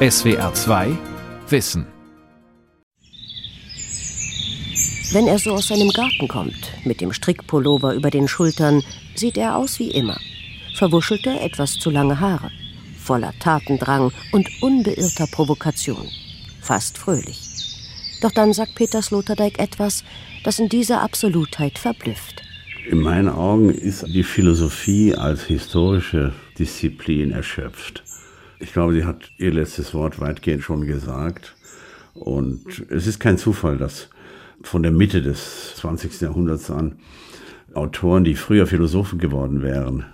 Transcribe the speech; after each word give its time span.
SWR 0.00 0.54
2 0.54 0.96
Wissen. 1.48 1.84
Wenn 5.10 5.26
er 5.26 5.40
so 5.40 5.54
aus 5.54 5.66
seinem 5.66 5.88
Garten 5.88 6.28
kommt, 6.28 6.70
mit 6.84 7.00
dem 7.00 7.12
Strickpullover 7.12 7.94
über 7.94 8.08
den 8.10 8.28
Schultern, 8.28 8.84
sieht 9.16 9.36
er 9.36 9.56
aus 9.56 9.80
wie 9.80 9.90
immer. 9.90 10.16
Verwuschelte, 10.76 11.40
etwas 11.40 11.72
zu 11.80 11.90
lange 11.90 12.20
Haare, 12.20 12.52
voller 12.96 13.32
Tatendrang 13.40 14.12
und 14.30 14.48
unbeirrter 14.62 15.26
Provokation. 15.26 16.08
Fast 16.60 16.96
fröhlich. 16.96 17.40
Doch 18.22 18.30
dann 18.30 18.52
sagt 18.52 18.76
Peter 18.76 19.02
Sloterdijk 19.02 19.58
etwas, 19.58 20.04
das 20.44 20.60
in 20.60 20.68
dieser 20.68 21.02
Absolutheit 21.02 21.76
verblüfft. 21.76 22.44
In 22.88 23.00
meinen 23.00 23.28
Augen 23.28 23.70
ist 23.70 24.06
die 24.06 24.22
Philosophie 24.22 25.16
als 25.16 25.42
historische 25.42 26.34
Disziplin 26.56 27.32
erschöpft. 27.32 28.04
Ich 28.60 28.72
glaube, 28.72 28.92
sie 28.92 29.04
hat 29.04 29.30
ihr 29.38 29.52
letztes 29.52 29.94
Wort 29.94 30.20
weitgehend 30.20 30.64
schon 30.64 30.84
gesagt. 30.86 31.54
Und 32.14 32.86
es 32.90 33.06
ist 33.06 33.20
kein 33.20 33.38
Zufall, 33.38 33.78
dass 33.78 34.10
von 34.62 34.82
der 34.82 34.90
Mitte 34.90 35.22
des 35.22 35.76
20. 35.76 36.20
Jahrhunderts 36.20 36.68
an 36.70 36.96
Autoren, 37.74 38.24
die 38.24 38.34
früher 38.34 38.66
Philosophen 38.66 39.20
geworden 39.20 39.62
wären, 39.62 40.06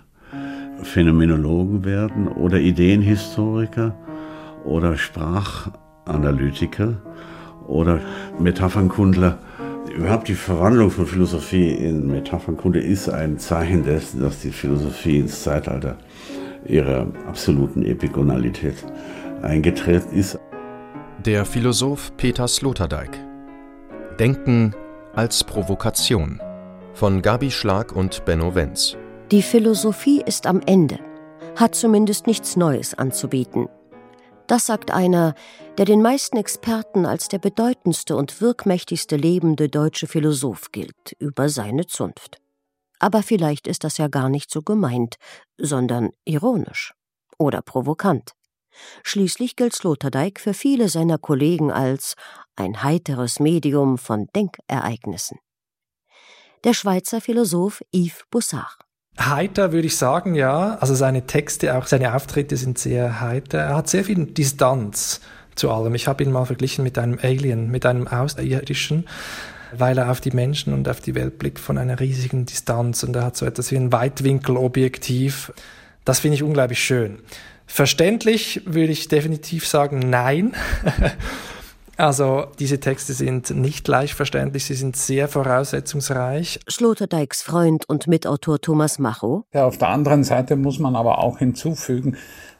Phänomenologen 0.83 1.85
werden 1.85 2.29
oder 2.29 2.59
Ideenhistoriker 2.59 3.97
oder 4.65 4.99
Sprachanalytiker 4.99 7.01
oder 7.67 8.01
Metaphernkundler. 8.39 9.39
Überhaupt 9.97 10.29
die 10.29 10.35
Verwandlung 10.35 10.91
von 10.91 11.07
Philosophie 11.07 11.71
in 11.71 12.09
Metaphernkunde 12.09 12.81
ist 12.81 13.09
ein 13.09 13.39
Zeichen 13.39 13.85
dessen, 13.85 14.21
dass 14.21 14.41
die 14.41 14.51
Philosophie 14.51 15.21
ins 15.21 15.43
Zeitalter 15.43 15.97
ihrer 16.67 17.07
absoluten 17.27 17.85
Epigonalität 17.85 18.77
eingetreten 19.43 20.17
ist. 20.17 20.39
Der 21.25 21.45
Philosoph 21.45 22.17
Peter 22.17 22.49
Sloterdijk. 22.49 23.19
Denken 24.19 24.75
als 25.15 25.45
Provokation 25.45 26.41
von 26.93 27.23
Gabi 27.23 27.51
Schlag 27.51 27.95
und 27.95 28.25
Benno 28.25 28.55
Wenz. 28.55 28.97
Die 29.31 29.43
Philosophie 29.43 30.23
ist 30.25 30.47
am 30.47 30.61
Ende, 30.67 30.99
hat 31.57 31.75
zumindest 31.75 32.27
nichts 32.27 32.57
Neues 32.57 32.95
anzubieten. 32.95 33.69
Das 34.47 34.67
sagt 34.67 34.91
einer, 34.91 35.35
der 35.79 35.87
den 35.87 36.03
meisten 36.03 36.37
Experten 36.37 37.07
als 37.07 37.29
der 37.29 37.39
bedeutendste 37.39 38.17
und 38.17 38.41
wirkmächtigste 38.41 39.17
lebende 39.17 39.69
deutsche 39.69 40.07
Philosoph 40.07 40.71
gilt, 40.71 41.17
über 41.19 41.49
seine 41.49 41.87
Zunft. 41.87 42.44
Aber 42.99 43.23
vielleicht 43.23 43.67
ist 43.67 43.85
das 43.85 43.99
ja 43.99 44.09
gar 44.09 44.29
nicht 44.29 44.51
so 44.51 44.63
gemeint, 44.63 45.17
sondern 45.59 46.11
ironisch 46.25 46.95
oder 47.39 47.63
provokant. 47.63 48.33
Schließlich 49.03 49.57
gilt 49.57 49.75
Sloterdijk 49.75 50.41
für 50.41 50.55
viele 50.55 50.89
seiner 50.89 51.19
Kollegen 51.19 51.71
als 51.71 52.15
ein 52.57 52.83
heiteres 52.83 53.41
Medium 53.41 53.99
von 53.99 54.27
Denkereignissen. 54.35 55.39
Der 56.65 56.75
Schweizer 56.75 57.21
Philosoph 57.21 57.83
Yves 57.93 58.25
Bussard. 58.31 58.79
Heiter 59.19 59.73
würde 59.73 59.87
ich 59.87 59.97
sagen, 59.97 60.35
ja. 60.35 60.77
Also 60.81 60.95
seine 60.95 61.27
Texte, 61.27 61.77
auch 61.77 61.87
seine 61.87 62.15
Auftritte 62.15 62.57
sind 62.57 62.79
sehr 62.79 63.21
heiter. 63.21 63.59
Er 63.59 63.77
hat 63.77 63.89
sehr 63.89 64.05
viel 64.05 64.27
Distanz 64.27 65.21
zu 65.55 65.71
allem. 65.71 65.95
Ich 65.95 66.09
habe 66.09 66.25
ihn 66.25 66.33
mal 66.33 66.47
verglichen 66.47 66.83
mit 66.83 66.99
einem 66.99 67.19
Alien, 67.23 67.71
mit 67.71 67.87
einem 67.87 68.09
Außerirdischen 68.09 69.07
weil 69.79 69.99
er 69.99 70.11
auf 70.11 70.21
die 70.21 70.31
Menschen 70.31 70.73
und 70.73 70.89
auf 70.89 71.01
die 71.01 71.15
Welt 71.15 71.39
blickt 71.39 71.59
von 71.59 71.79
einer 71.79 72.01
riesigen 72.01 72.47
Distanz 72.47 73.03
und 73.03 73.17
er 73.17 73.25
hat 73.25 73.37
so 73.37 73.47
etwas 73.47 73.71
wie 73.71 73.77
ein 73.77 73.93
Weitwinkelobjektiv. 73.93 75.53
Das 76.05 76.21
finde 76.21 76.37
ich 76.37 76.43
unglaublich 76.43 76.83
schön. 76.83 77.19
Verständlich 77.67 78.63
würde 78.67 78.93
ich 78.93 79.09
definitiv 79.09 79.67
sagen, 79.67 79.99
nein. 79.99 80.55
Also 81.97 82.47
diese 82.59 82.81
Texte 82.81 83.13
sind 83.13 83.51
nicht 83.51 83.87
leicht 83.87 84.15
verständlich, 84.15 84.65
sie 84.65 84.75
sind 84.75 84.97
sehr 84.97 85.29
voraussetzungsreich. 85.29 86.59
Sloterdijks 86.69 87.43
Freund 87.43 87.89
und 87.89 88.09
Mitautor 88.09 88.61
Thomas 88.61 88.99
Macho. 88.99 89.45
Ja, 89.53 89.65
auf 89.67 89.79
der 89.79 89.89
anderen 89.89 90.25
Seite 90.25 90.57
muss 90.57 90.81
man 90.81 90.97
aber 90.97 91.19
auch 91.19 91.39
hinzufügen, 91.39 92.17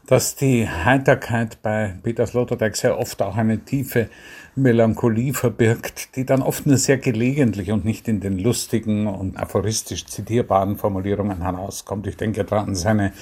dass 0.07 0.37
die 0.37 0.69
Heiterkeit 0.69 1.63
bei 1.63 1.95
Peter 2.03 2.27
Sloterdijk 2.27 2.77
sehr 2.77 2.99
oft 2.99 3.23
auch 3.23 3.37
eine 3.37 3.65
tiefe 3.65 4.09
Melancholie 4.57 5.33
verbirgt, 5.33 6.15
die 6.17 6.25
dann 6.25 6.43
oft 6.43 6.67
nur 6.67 6.77
sehr 6.77 6.99
gelegentlich 6.99 7.73
und 7.73 7.85
nicht 7.85 8.07
in 8.07 8.21
den 8.21 8.39
lustigen 8.39 9.07
und 9.07 9.37
aphoristisch 9.37 10.07
zitierbaren 10.07 10.77
Formulierungen 10.77 11.43
herauskommt. 11.43 12.07
Ich 12.07 12.17
denke 12.17 12.45
da 12.45 12.59
an 12.63 12.75
seine 12.75 13.13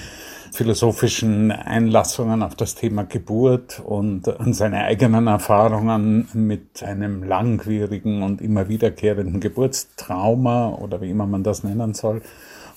philosophischen 0.51 1.51
Einlassungen 1.51 2.43
auf 2.43 2.53
das 2.53 2.75
Thema 2.75 3.03
Geburt 3.05 3.81
und 3.83 4.27
an 4.39 4.53
seine 4.53 4.83
eigenen 4.83 5.25
Erfahrungen 5.25 6.27
mit 6.33 6.83
einem 6.83 7.23
langwierigen 7.23 8.21
und 8.21 8.39
immer 8.39 8.69
wiederkehrenden 8.69 9.39
Geburtstrauma 9.39 10.69
oder 10.75 11.01
wie 11.01 11.09
immer 11.09 11.25
man 11.25 11.43
das 11.43 11.63
nennen 11.63 11.95
soll. 11.95 12.21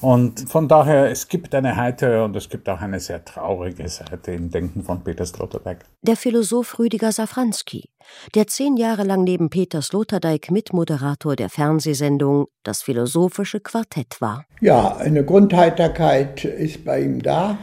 Und 0.00 0.48
von 0.48 0.68
daher, 0.68 1.10
es 1.10 1.28
gibt 1.28 1.54
eine 1.54 1.76
heitere 1.76 2.22
und 2.24 2.36
es 2.36 2.50
gibt 2.50 2.68
auch 2.68 2.80
eine 2.80 3.00
sehr 3.00 3.24
traurige 3.24 3.88
Seite 3.88 4.32
im 4.32 4.50
Denken 4.50 4.82
von 4.82 5.02
Peter 5.02 5.24
Sloterdijk. 5.24 5.78
Der 6.02 6.16
Philosoph 6.16 6.78
Rüdiger 6.78 7.12
Safranski, 7.12 7.88
der 8.34 8.46
zehn 8.46 8.76
Jahre 8.76 9.04
lang 9.04 9.24
neben 9.24 9.48
Peter 9.48 9.80
Sloterdijk 9.80 10.50
Mitmoderator 10.50 11.34
der 11.34 11.48
Fernsehsendung 11.48 12.46
Das 12.62 12.82
Philosophische 12.82 13.60
Quartett 13.60 14.20
war. 14.20 14.44
Ja, 14.60 14.96
eine 14.96 15.24
Grundheiterkeit 15.24 16.44
ist 16.44 16.84
bei 16.84 17.00
ihm 17.00 17.22
da, 17.22 17.56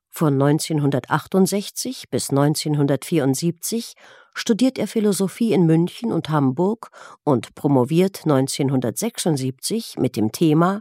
Von 0.08 0.40
1968 0.40 2.08
bis 2.08 2.31
1974 2.31 3.93
studiert 4.32 4.78
er 4.78 4.88
Philosophie 4.88 5.52
in 5.52 5.66
München 5.66 6.12
und 6.12 6.31
Hamburg 6.31 6.88
und 7.25 7.54
promoviert 7.54 8.20
1976 8.25 9.99
mit 9.99 10.16
dem 10.16 10.32
Thema 10.32 10.81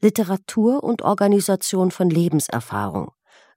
Literatur 0.00 0.82
und 0.82 1.02
Organisation 1.02 1.90
von 1.90 2.08
Lebenserfahrung 2.08 3.12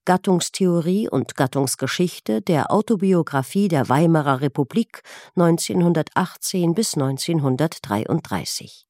Gattungstheorie 0.05 1.07
und 1.09 1.35
Gattungsgeschichte 1.35 2.41
der 2.41 2.71
Autobiographie 2.71 3.69
der 3.69 3.87
Weimarer 3.87 4.41
Republik 4.41 5.01
1918 5.35 6.73
bis 6.73 6.95
1933. 6.95 8.85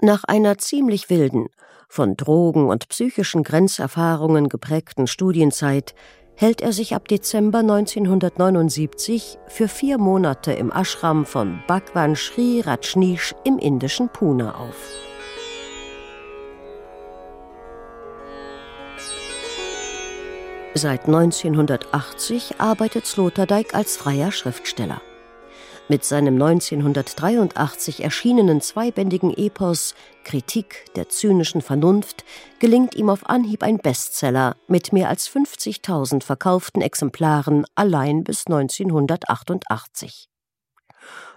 Nach 0.00 0.24
einer 0.24 0.58
ziemlich 0.58 1.10
wilden, 1.10 1.48
von 1.88 2.16
Drogen 2.16 2.68
und 2.68 2.88
psychischen 2.88 3.42
Grenzerfahrungen 3.42 4.48
geprägten 4.48 5.06
Studienzeit 5.06 5.94
hält 6.36 6.60
er 6.60 6.72
sich 6.72 6.94
ab 6.94 7.08
Dezember 7.08 7.60
1979 7.60 9.38
für 9.48 9.68
vier 9.68 9.98
Monate 9.98 10.52
im 10.52 10.70
Ashram 10.70 11.24
von 11.24 11.62
Bhagwan 11.66 12.14
Sri 12.14 12.60
Rajneesh 12.60 13.34
im 13.44 13.58
indischen 13.58 14.08
Pune 14.10 14.54
auf. 14.54 15.05
Seit 20.76 21.06
1980 21.06 22.60
arbeitet 22.60 23.06
Sloterdijk 23.06 23.74
als 23.74 23.96
freier 23.96 24.30
Schriftsteller. 24.30 25.00
Mit 25.88 26.04
seinem 26.04 26.34
1983 26.34 28.04
erschienenen 28.04 28.60
zweibändigen 28.60 29.32
Epos 29.34 29.94
Kritik 30.22 30.84
der 30.94 31.08
zynischen 31.08 31.62
Vernunft 31.62 32.26
gelingt 32.58 32.94
ihm 32.94 33.08
auf 33.08 33.26
Anhieb 33.26 33.62
ein 33.62 33.78
Bestseller 33.78 34.54
mit 34.68 34.92
mehr 34.92 35.08
als 35.08 35.30
50.000 35.30 36.22
verkauften 36.22 36.82
Exemplaren 36.82 37.64
allein 37.74 38.22
bis 38.22 38.46
1988. 38.46 40.28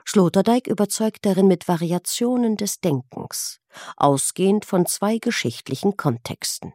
Sloterdijk 0.06 0.68
überzeugt 0.68 1.26
darin 1.26 1.48
mit 1.48 1.70
Variationen 1.70 2.58
des 2.58 2.82
Denkens, 2.82 3.62
ausgehend 3.96 4.66
von 4.66 4.86
zwei 4.86 5.18
geschichtlichen 5.18 5.96
Kontexten. 5.96 6.74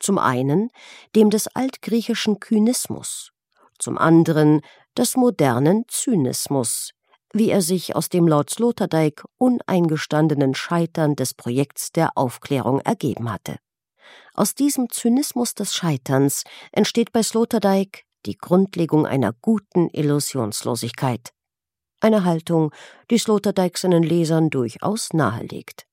Zum 0.00 0.18
einen 0.18 0.70
dem 1.14 1.30
des 1.30 1.48
altgriechischen 1.48 2.40
Kynismus, 2.40 3.32
zum 3.78 3.98
anderen 3.98 4.60
des 4.96 5.16
modernen 5.16 5.84
Zynismus, 5.88 6.92
wie 7.32 7.50
er 7.50 7.62
sich 7.62 7.94
aus 7.94 8.08
dem 8.08 8.26
laut 8.26 8.50
Sloterdijk 8.50 9.24
uneingestandenen 9.36 10.54
Scheitern 10.54 11.14
des 11.14 11.34
Projekts 11.34 11.92
der 11.92 12.16
Aufklärung 12.16 12.80
ergeben 12.80 13.30
hatte. 13.30 13.56
Aus 14.34 14.54
diesem 14.54 14.88
Zynismus 14.90 15.54
des 15.54 15.74
Scheiterns 15.74 16.44
entsteht 16.72 17.12
bei 17.12 17.22
Sloterdijk 17.22 18.04
die 18.24 18.36
Grundlegung 18.36 19.06
einer 19.06 19.32
guten 19.32 19.88
Illusionslosigkeit, 19.90 21.32
eine 22.00 22.24
Haltung, 22.24 22.72
die 23.10 23.18
Sloterdijk 23.18 23.78
seinen 23.78 24.02
Lesern 24.02 24.50
durchaus 24.50 25.12
nahelegt. 25.12 25.87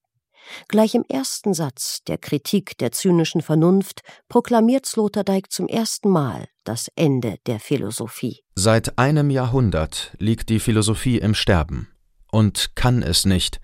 Gleich 0.68 0.96
im 0.96 1.04
ersten 1.08 1.54
Satz 1.54 2.04
der 2.08 2.18
Kritik 2.18 2.78
der 2.78 2.92
zynischen 2.92 3.42
Vernunft 3.42 4.02
proklamiert 4.30 4.86
Sloterdijk 4.86 5.52
zum 5.52 5.68
ersten 5.68 6.10
Mal 6.10 6.48
das 6.64 6.90
Ende 6.96 7.38
der 7.46 7.60
Philosophie. 7.60 8.42
Seit 8.56 8.98
einem 8.98 9.30
Jahrhundert 9.30 10.14
liegt 10.18 10.50
die 10.50 10.60
Philosophie 10.60 11.18
im 11.18 11.34
Sterben 11.34 11.90
und 12.32 12.76
kann 12.76 13.02
es 13.02 13.26
nicht, 13.26 13.60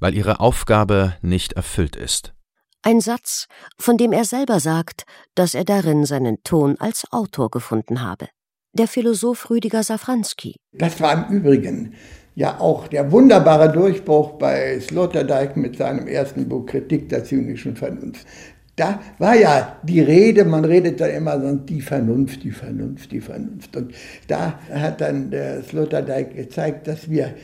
weil 0.00 0.14
ihre 0.14 0.40
Aufgabe 0.40 1.16
nicht 1.22 1.54
erfüllt 1.54 1.96
ist. 1.96 2.32
Ein 2.82 3.00
Satz, 3.00 3.46
von 3.78 3.96
dem 3.96 4.12
er 4.12 4.24
selber 4.24 4.60
sagt, 4.60 5.04
dass 5.34 5.54
er 5.54 5.64
darin 5.64 6.04
seinen 6.04 6.42
Ton 6.44 6.76
als 6.78 7.04
Autor 7.10 7.50
gefunden 7.50 8.02
habe. 8.02 8.28
Der 8.74 8.86
Philosoph 8.86 9.50
Rüdiger 9.50 9.82
Safranski. 9.82 10.56
Das 10.72 11.00
war 11.00 11.28
im 11.28 11.36
Übrigen 11.36 11.94
ja 12.36 12.60
auch 12.60 12.86
der 12.86 13.10
wunderbare 13.10 13.72
Durchbruch 13.72 14.34
bei 14.34 14.78
Sloterdijk 14.78 15.56
mit 15.56 15.78
seinem 15.78 16.06
ersten 16.06 16.48
Buch 16.48 16.66
Kritik 16.66 17.08
der 17.08 17.24
zynischen 17.24 17.74
Vernunft. 17.74 18.26
Da 18.76 19.00
war 19.18 19.34
ja 19.34 19.78
die 19.82 20.00
Rede, 20.00 20.44
man 20.44 20.66
redet 20.66 21.00
da 21.00 21.06
immer 21.06 21.40
so, 21.40 21.54
die 21.54 21.80
Vernunft, 21.80 22.44
die 22.44 22.50
Vernunft, 22.50 23.10
die 23.10 23.22
Vernunft. 23.22 23.74
Und 23.74 23.94
da 24.28 24.60
hat 24.70 25.00
dann 25.00 25.30
der 25.30 25.62
Sloterdijk 25.62 26.36
gezeigt, 26.36 26.86
dass 26.86 27.10
wir 27.10 27.34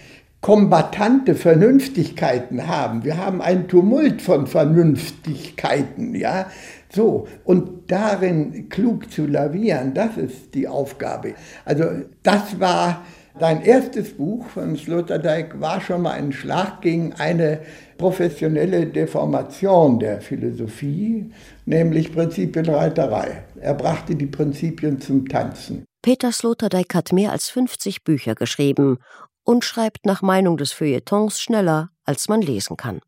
kombatante 0.43 1.37
Vernünftigkeiten 1.37 2.67
haben. 2.67 3.03
Wir 3.03 3.17
haben 3.17 3.41
einen 3.41 3.69
Tumult 3.69 4.21
von 4.21 4.47
Vernünftigkeiten, 4.47 6.15
ja. 6.15 6.51
So, 6.91 7.29
und 7.45 7.91
darin 7.91 8.69
klug 8.69 9.11
zu 9.11 9.25
lavieren, 9.25 9.95
das 9.95 10.19
ist 10.19 10.55
die 10.55 10.69
Aufgabe. 10.69 11.33
Also, 11.65 11.85
das 12.23 12.61
war 12.61 13.07
Dein 13.39 13.63
erstes 13.63 14.15
Buch 14.15 14.47
von 14.47 14.77
Sloterdijk 14.77 15.59
war 15.59 15.81
schon 15.81 16.03
mal 16.03 16.13
ein 16.13 16.33
Schlag 16.33 16.83
gegen 16.83 17.15
eine 17.15 17.61
professionelle 17.97 18.87
Deformation 18.87 19.99
der 19.99 20.21
Philosophie, 20.21 21.33
nämlich 21.65 22.13
Prinzipienreiterei. 22.13 23.45
Er 23.61 23.75
brachte 23.75 24.15
die 24.15 24.27
Prinzipien 24.27 25.01
zum 25.01 25.27
Tanzen. 25.29 25.85
Peter 26.03 26.31
Sloterdijk 26.31 26.95
hat 26.95 27.13
mehr 27.13 27.33
als 27.33 27.49
50 27.49 28.05
Bücher 28.05 28.35
geschrieben 28.35 28.99
und 29.45 29.65
schreibt 29.65 30.05
nach 30.05 30.21
Meinung 30.21 30.57
des 30.57 30.73
Feuilletons 30.73 31.41
schneller, 31.41 31.91
als 32.05 32.29
man 32.29 32.43
lesen 32.43 32.77
kann. 32.77 33.01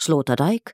Sloterdijk, 0.00 0.72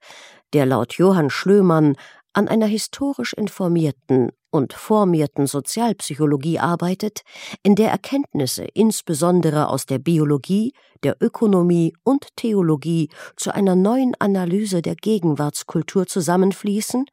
der 0.53 0.65
laut 0.65 0.95
Johann 0.95 1.29
Schlömann 1.29 1.97
an 2.33 2.49
einer 2.49 2.67
historisch 2.67 3.33
informierten 3.35 4.31
und 4.57 4.73
formierten 4.73 5.47
Sozialpsychologie 5.47 6.59
arbeitet, 6.59 7.23
in 7.63 7.75
der 7.75 7.91
Erkenntnisse 7.91 8.65
insbesondere 8.75 9.69
aus 9.69 9.87
der 9.87 9.99
Biologie, 9.99 10.73
der 11.05 11.17
Ökonomie 11.21 11.95
und 12.03 12.29
Theologie 12.37 13.09
zu 13.37 13.55
einer 13.55 13.77
neuen 13.77 14.15
Analyse 14.19 14.83
der 14.83 14.97
Gegenwartskultur 14.97 16.07
zusammenfließen, 16.07 17.07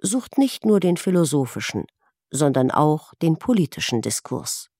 sucht 0.00 0.38
nicht 0.38 0.64
nur 0.64 0.78
den 0.78 0.96
philosophischen, 0.96 1.86
sondern 2.30 2.70
auch 2.70 3.14
den 3.22 3.38
politischen 3.38 4.02
Diskurs. 4.02 4.70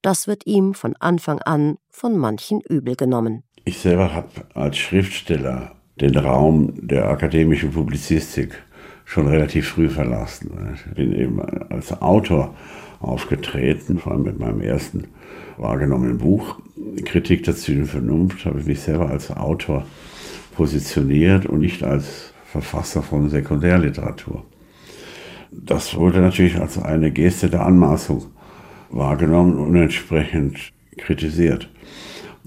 Das 0.00 0.26
wird 0.26 0.46
ihm 0.46 0.74
von 0.74 0.94
Anfang 0.96 1.40
an 1.40 1.76
von 1.90 2.16
manchen 2.16 2.60
übel 2.60 2.94
genommen. 2.94 3.42
Ich 3.64 3.80
selber 3.80 4.14
habe 4.14 4.46
als 4.54 4.78
Schriftsteller 4.78 5.72
den 6.00 6.16
Raum 6.16 6.86
der 6.86 7.08
akademischen 7.08 7.72
Publizistik 7.72 8.62
schon 9.08 9.26
relativ 9.26 9.68
früh 9.68 9.88
verlassen. 9.88 10.50
Ich 10.74 10.94
bin 10.94 11.14
eben 11.14 11.40
als 11.40 11.98
Autor 12.02 12.54
aufgetreten, 13.00 13.98
vor 13.98 14.12
allem 14.12 14.24
mit 14.24 14.38
meinem 14.38 14.60
ersten 14.60 15.04
wahrgenommenen 15.56 16.18
Buch, 16.18 16.58
Kritik 17.06 17.42
der 17.44 17.56
Züge 17.56 17.86
Vernunft, 17.86 18.44
habe 18.44 18.60
ich 18.60 18.66
mich 18.66 18.80
selber 18.80 19.08
als 19.08 19.30
Autor 19.30 19.86
positioniert 20.54 21.46
und 21.46 21.60
nicht 21.60 21.82
als 21.82 22.34
Verfasser 22.44 23.02
von 23.02 23.30
Sekundärliteratur. 23.30 24.44
Das 25.52 25.96
wurde 25.96 26.20
natürlich 26.20 26.60
als 26.60 26.76
eine 26.76 27.10
Geste 27.10 27.48
der 27.48 27.64
Anmaßung 27.64 28.26
wahrgenommen 28.90 29.56
und 29.56 29.74
entsprechend 29.74 30.58
kritisiert. 30.98 31.70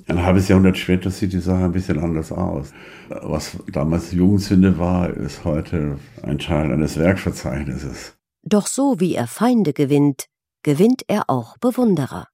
Ein 0.08 0.24
halbes 0.24 0.48
Jahrhundert 0.48 0.78
später 0.78 1.12
sieht 1.12 1.34
die 1.34 1.40
Sache 1.40 1.66
ein 1.66 1.72
bisschen 1.72 2.00
anders 2.00 2.32
aus. 2.32 2.72
Was 3.10 3.58
damals 3.72 4.12
Jugendsünde 4.12 4.78
war, 4.78 5.10
ist 5.10 5.44
heute 5.44 6.00
ein 6.24 6.40
Teil 6.40 6.72
eines 6.72 6.98
Werkverzeichnisses. 6.98 8.18
Doch 8.44 8.68
so 8.68 9.00
wie 9.00 9.16
er 9.16 9.28
Feinde 9.28 9.74
gewinnt, 9.74 10.26
gewinnt 10.64 11.04
er 11.08 11.30
auch 11.30 11.58
Bewunderer. 11.58 12.28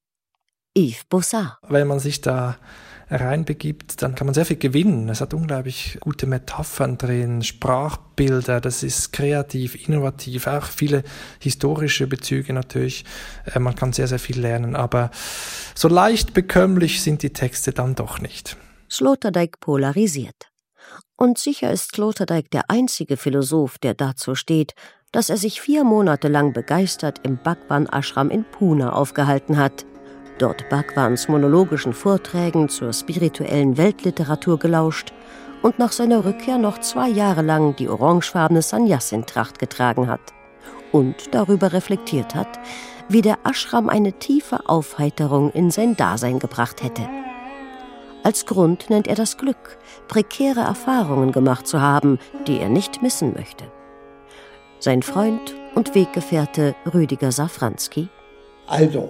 Yves 0.78 1.04
Bossard. 1.10 1.58
Wenn 1.68 1.88
man 1.88 2.00
sich 2.00 2.22
da 2.22 2.58
reinbegibt, 3.10 4.02
dann 4.02 4.16
kann 4.16 4.28
man 4.28 4.34
sehr 4.34 4.46
viel 4.46 4.58
gewinnen. 4.58 5.10
Es 5.10 5.22
hat 5.22 5.34
unglaublich 5.34 5.98
gute 6.02 6.28
Metaphern 6.28 6.98
drin, 6.98 7.42
Sprachbilder, 7.42 8.60
das 8.60 8.84
ist 8.84 9.14
kreativ, 9.14 9.88
innovativ, 9.88 10.48
auch 10.48 10.66
viele 10.66 11.04
historische 11.40 12.08
Bezüge 12.08 12.54
natürlich. 12.54 13.06
Äh, 13.46 13.60
man 13.60 13.76
kann 13.76 13.94
sehr, 13.94 14.08
sehr 14.08 14.20
viel 14.20 14.40
lernen, 14.40 14.76
aber 14.76 15.12
so 15.76 15.88
leicht 15.88 16.34
bekömmlich 16.34 17.02
sind 17.02 17.24
die 17.24 17.34
Texte 17.34 17.72
dann 17.72 17.96
doch 17.96 18.20
nicht. 18.20 18.58
Sloterdijk 18.90 19.60
polarisiert. 19.60 20.52
Und 21.16 21.38
sicher 21.38 21.72
ist 21.72 21.96
Sloterdijk 21.96 22.52
der 22.52 22.70
einzige 22.70 23.18
Philosoph, 23.18 23.80
der 23.80 23.94
dazu 23.94 24.36
steht, 24.36 24.74
dass 25.12 25.30
er 25.30 25.38
sich 25.38 25.62
vier 25.62 25.84
Monate 25.84 26.28
lang 26.28 26.54
begeistert 26.54 27.22
im 27.24 27.38
Bhagwan 27.38 27.88
Ashram 27.88 28.30
in 28.30 28.44
Pune 28.44 28.94
aufgehalten 28.94 29.58
hat– 29.58 29.86
dort 30.42 30.70
Bhagwans 30.70 31.28
monologischen 31.28 31.94
Vorträgen 31.94 32.70
zur 32.70 32.94
spirituellen 32.94 33.78
Weltliteratur 33.78 34.60
gelauscht 34.60 35.14
und 35.62 35.80
nach 35.80 35.92
seiner 35.92 36.26
Rückkehr 36.26 36.58
noch 36.58 36.80
zwei 36.80 37.10
Jahre 37.10 37.42
lang 37.42 37.76
die 37.76 37.90
orangefarbene 37.90 38.62
Sannyasin-Tracht 38.62 39.60
getragen 39.60 40.08
hat 40.08 40.34
und 40.92 41.34
darüber 41.34 41.74
reflektiert 41.74 42.36
hat, 42.36 42.60
wie 43.10 43.22
der 43.22 43.38
Ashram 43.44 43.90
eine 43.90 44.14
tiefe 44.14 44.68
Aufheiterung 44.70 45.52
in 45.52 45.72
sein 45.72 45.96
Dasein 45.96 46.40
gebracht 46.40 46.84
hätte. 46.84 47.08
Als 48.24 48.46
Grund 48.46 48.90
nennt 48.90 49.08
er 49.08 49.16
das 49.16 49.38
Glück, 49.38 49.78
prekäre 50.08 50.62
Erfahrungen 50.62 51.32
gemacht 51.32 51.68
zu 51.68 51.82
haben, 51.82 52.20
die 52.46 52.60
er 52.60 52.70
nicht 52.70 53.02
missen 53.02 53.34
möchte. 53.34 53.66
Sein 54.80 55.02
Freund 55.02 55.56
und 55.76 55.96
Weggefährte 55.96 56.76
Rüdiger 56.94 57.32
Safranski. 57.32 58.10
Also, 58.68 59.10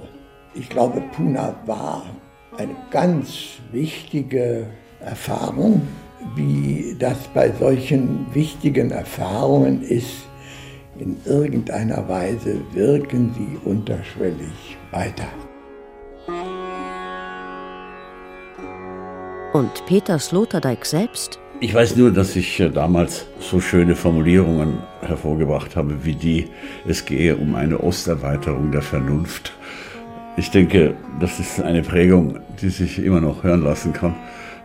ich 0.53 0.69
glaube, 0.69 1.01
Puna 1.15 1.55
war 1.65 2.05
eine 2.57 2.75
ganz 2.89 3.59
wichtige 3.71 4.67
Erfahrung. 4.99 5.81
Wie 6.35 6.95
das 6.99 7.17
bei 7.33 7.51
solchen 7.51 8.25
wichtigen 8.33 8.91
Erfahrungen 8.91 9.81
ist, 9.83 10.27
in 10.99 11.15
irgendeiner 11.25 12.07
Weise 12.09 12.59
wirken 12.73 13.33
sie 13.33 13.69
unterschwellig 13.69 14.77
weiter. 14.91 15.27
Und 19.53 19.85
Peter 19.85 20.19
Sloterdijk 20.19 20.85
selbst? 20.85 21.39
Ich 21.59 21.73
weiß 21.73 21.95
nur, 21.95 22.11
dass 22.11 22.35
ich 22.35 22.59
äh, 22.59 22.69
damals 22.69 23.25
so 23.39 23.59
schöne 23.59 23.95
Formulierungen 23.95 24.77
hervorgebracht 25.01 25.75
habe, 25.75 26.05
wie 26.05 26.13
die, 26.13 26.47
es 26.87 27.05
gehe 27.05 27.35
um 27.35 27.55
eine 27.55 27.79
Osterweiterung 27.79 28.71
der 28.71 28.83
Vernunft. 28.83 29.53
Ich 30.39 30.51
denke, 30.51 30.93
das 31.19 31.39
ist 31.39 31.59
eine 31.59 31.81
Prägung, 31.81 32.37
die 32.61 32.69
sich 32.69 32.99
immer 32.99 33.19
noch 33.19 33.43
hören 33.43 33.63
lassen 33.63 33.91
kann. 33.91 34.13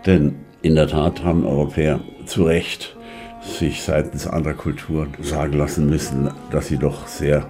Denn 0.05 0.35
in 0.61 0.75
der 0.75 0.87
Tat 0.87 1.25
haben 1.25 1.47
Europäer 1.47 2.01
zu 2.27 2.45
Recht 2.45 2.95
sich 3.41 3.83
seitens 3.83 4.27
anderer 4.27 4.53
Kulturen 4.53 5.15
sagen 5.23 5.55
lassen 5.55 5.89
müssen, 5.89 6.31
dass 6.51 6.69
sie 6.69 6.77
doch 6.77 7.07
sehr 7.07 7.49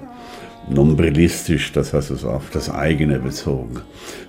nombrilistisch, 0.71 1.73
das 1.73 1.93
heißt 1.93 2.13
also 2.13 2.31
auf 2.31 2.51
das 2.51 2.71
eigene 2.71 3.19
bezogen, 3.19 3.81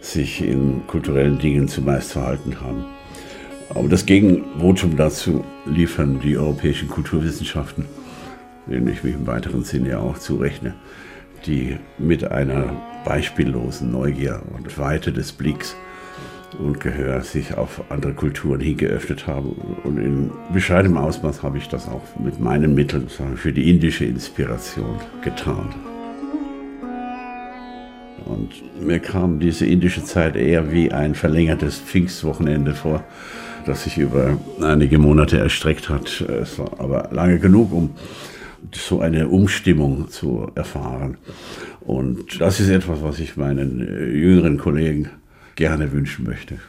sich 0.02 0.44
in 0.44 0.88
kulturellen 0.88 1.38
Dingen 1.38 1.68
zumeist 1.68 2.14
verhalten 2.14 2.60
haben. 2.62 2.86
Aber 3.70 3.88
das 3.88 4.08
Gegenvotum 4.08 4.98
dazu 4.98 5.46
liefern 5.68 6.20
die 6.20 6.36
europäischen 6.36 6.88
Kulturwissenschaften, 6.90 7.86
denen 8.66 8.88
ich 8.88 9.04
mich 9.04 9.14
im 9.14 9.28
weiteren 9.28 9.64
Sinne 9.64 9.90
ja 9.90 10.00
auch 10.00 10.18
zurechne, 10.18 10.74
die 11.46 11.78
mit 11.98 12.30
einer 12.30 12.76
beispiellosen 13.06 13.92
Neugier 13.92 14.42
und 14.56 14.78
Weite 14.78 15.12
des 15.12 15.32
Blicks 15.32 15.76
und 16.60 16.80
Gehör 16.80 17.22
sich 17.22 17.58
auf 17.58 17.82
andere 17.90 18.14
Kulturen 18.14 18.62
hingeöffnet 18.62 19.28
haben. 19.28 19.50
Und 19.84 19.98
in 19.98 20.32
bescheidenem 20.54 20.98
Ausmaß 20.98 21.44
habe 21.44 21.58
ich 21.58 21.68
das 21.68 21.88
auch 21.88 22.04
mit 22.24 22.40
meinen 22.40 22.76
Mitteln 22.76 23.08
für 23.10 23.52
die 23.52 23.70
indische 23.70 24.06
Inspiration 24.06 25.00
getan. 25.24 25.74
Und 28.26 28.82
mir 28.82 29.00
kam 29.00 29.40
diese 29.40 29.66
indische 29.66 30.04
Zeit 30.04 30.36
eher 30.36 30.72
wie 30.72 30.92
ein 30.92 31.14
verlängertes 31.14 31.78
Pfingstwochenende 31.80 32.74
vor, 32.74 33.04
das 33.66 33.84
sich 33.84 33.98
über 33.98 34.38
einige 34.62 34.98
Monate 34.98 35.40
erstreckt 35.40 35.90
hat. 35.90 36.22
Es 36.22 36.58
war 36.58 36.80
aber 36.80 37.10
lange 37.12 37.40
genug, 37.40 37.74
um 37.74 37.92
so 38.74 39.00
eine 39.00 39.28
Umstimmung 39.30 40.10
zu 40.10 40.52
erfahren. 40.56 41.18
Und 41.82 42.40
das 42.40 42.60
ist 42.60 42.70
etwas, 42.70 43.02
was 43.02 43.20
ich 43.20 43.38
meinen 43.38 43.82
äh, 43.82 44.06
jüngeren 44.06 44.58
Kollegen 44.58 45.10
gerne 45.56 45.92
wünschen 45.92 46.26
möchte. 46.26 46.60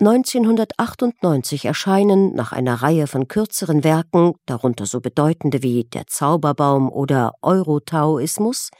1998 0.00 1.66
erscheinen 1.66 2.34
nach 2.34 2.50
einer 2.50 2.74
Reihe 2.82 3.06
von 3.06 3.28
kürzeren 3.28 3.84
Werken, 3.84 4.32
darunter 4.44 4.86
so 4.86 5.00
bedeutende 5.00 5.62
wie 5.62 5.84
Der 5.84 6.08
Zauberbaum 6.08 6.90
oder 6.90 7.34
Eurotaoismus, 7.42 8.70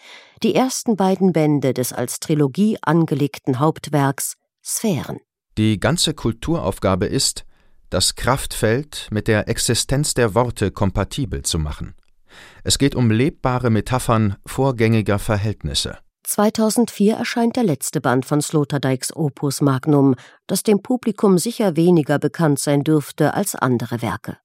die 0.43 0.57
ersten 0.57 0.97
beiden 0.97 1.33
Bände 1.33 1.73
des 1.73 1.93
als 1.93 2.19
Trilogie 2.19 2.78
angelegten 2.83 3.61
Hauptwerks 3.61 4.35
Sphären. 4.64 5.19
Die 5.57 5.78
ganze 5.78 6.14
Kulturaufgabe 6.14 7.07
ist, 7.07 7.45
das 7.90 8.16
Kraftfeld 8.16 9.07
mit 9.12 9.28
der 9.28 9.49
Existenz 9.49 10.14
der 10.14 10.35
Worte 10.35 10.73
kompatibel 10.73 11.43
zu 11.43 11.61
machen. 11.61 11.95
Es 12.62 12.78
geht 12.78 12.94
um 12.94 13.10
lebbare 13.10 13.70
Metaphern 13.70 14.36
vorgängiger 14.46 15.18
Verhältnisse. 15.18 15.98
2004 16.24 17.16
erscheint 17.16 17.56
der 17.56 17.64
letzte 17.64 18.00
Band 18.00 18.24
von 18.24 18.40
Sloterdijks 18.40 19.14
Opus 19.14 19.60
Magnum, 19.60 20.14
das 20.46 20.62
dem 20.62 20.82
Publikum 20.82 21.38
sicher 21.38 21.76
weniger 21.76 22.18
bekannt 22.18 22.58
sein 22.58 22.82
dürfte 22.82 23.34
als 23.34 23.54
andere 23.54 24.00
Werke. 24.00 24.38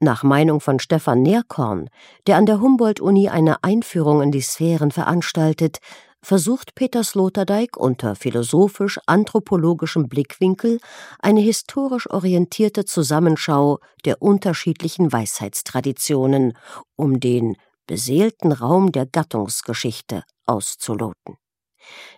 Nach 0.00 0.22
Meinung 0.22 0.60
von 0.60 0.78
Stefan 0.78 1.22
Nährkorn, 1.22 1.88
der 2.26 2.36
an 2.36 2.46
der 2.46 2.60
Humboldt-Uni 2.60 3.28
eine 3.28 3.62
Einführung 3.64 4.22
in 4.22 4.32
die 4.32 4.40
Sphären 4.40 4.90
veranstaltet, 4.90 5.78
versucht 6.22 6.74
Peter 6.74 7.04
Sloterdijk 7.04 7.76
unter 7.76 8.14
philosophisch-anthropologischem 8.14 10.08
Blickwinkel 10.08 10.80
eine 11.20 11.40
historisch 11.40 12.10
orientierte 12.10 12.84
Zusammenschau 12.84 13.78
der 14.04 14.20
unterschiedlichen 14.20 15.12
Weisheitstraditionen, 15.12 16.58
um 16.96 17.20
den 17.20 17.56
beseelten 17.86 18.52
Raum 18.52 18.92
der 18.92 19.06
Gattungsgeschichte 19.06 20.24
auszuloten. 20.46 21.36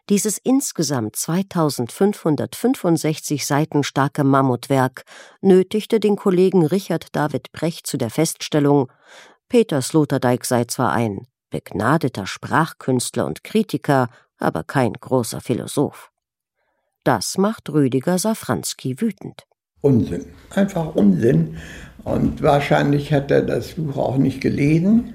Dieses 0.09 0.39
insgesamt 0.39 1.17
2565 1.17 3.47
Seiten 3.47 3.85
starke 3.85 4.25
Mammutwerk 4.25 5.05
nötigte 5.41 6.01
den 6.01 6.17
Kollegen 6.17 6.67
Richard 6.67 7.15
David 7.15 7.53
Brecht 7.53 7.87
zu 7.87 7.97
der 7.97 8.11
Feststellung, 8.11 8.91
Peter 9.49 9.81
Sloterdijk 9.83 10.45
sei 10.45 10.65
zwar 10.65 10.91
ein 10.93 11.29
begnadeter 11.51 12.27
Sprachkünstler 12.27 13.27
und 13.27 13.45
Kritiker, 13.45 14.09
aber 14.39 14.65
kein 14.65 14.93
großer 14.93 15.41
Philosoph. 15.41 16.11
Das 17.05 17.39
macht 17.39 17.71
Rüdiger 17.71 18.19
Safranski 18.19 19.01
wütend. 19.01 19.47
Unsinn, 19.81 20.27
einfach 20.55 20.95
Unsinn. 20.95 21.57
Und 22.05 22.43
wahrscheinlich 22.43 23.13
hat 23.13 23.31
er 23.31 23.43
das 23.43 23.73
Buch 23.73 23.97
auch 23.97 24.17
nicht 24.17 24.41
gelesen. 24.41 25.15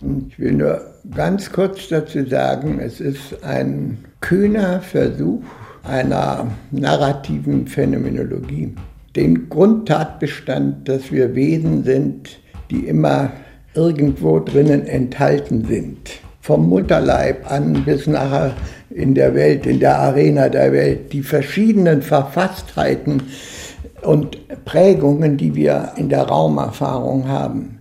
Und 0.00 0.28
ich 0.28 0.38
will 0.38 0.52
nur 0.52 0.94
ganz 1.14 1.50
kurz 1.50 1.88
dazu 1.88 2.24
sagen, 2.26 2.78
es 2.80 3.00
ist 3.00 3.42
ein 3.42 4.04
kühner 4.20 4.80
Versuch 4.80 5.42
einer 5.82 6.46
narrativen 6.70 7.66
Phänomenologie. 7.66 8.74
Den 9.16 9.48
Grundtatbestand, 9.48 10.88
dass 10.88 11.10
wir 11.10 11.34
Wesen 11.34 11.84
sind, 11.84 12.38
die 12.70 12.86
immer 12.86 13.32
irgendwo 13.74 14.40
drinnen 14.40 14.86
enthalten 14.86 15.64
sind. 15.64 16.10
Vom 16.40 16.68
Mutterleib 16.68 17.50
an 17.50 17.84
bis 17.84 18.06
nachher 18.06 18.54
in 18.90 19.14
der 19.14 19.34
Welt, 19.34 19.66
in 19.66 19.80
der 19.80 19.98
Arena 19.98 20.48
der 20.48 20.72
Welt, 20.72 21.12
die 21.12 21.22
verschiedenen 21.22 22.02
Verfasstheiten 22.02 23.22
und 24.02 24.38
Prägungen, 24.64 25.36
die 25.36 25.54
wir 25.54 25.92
in 25.96 26.08
der 26.08 26.22
Raumerfahrung 26.22 27.28
haben 27.28 27.78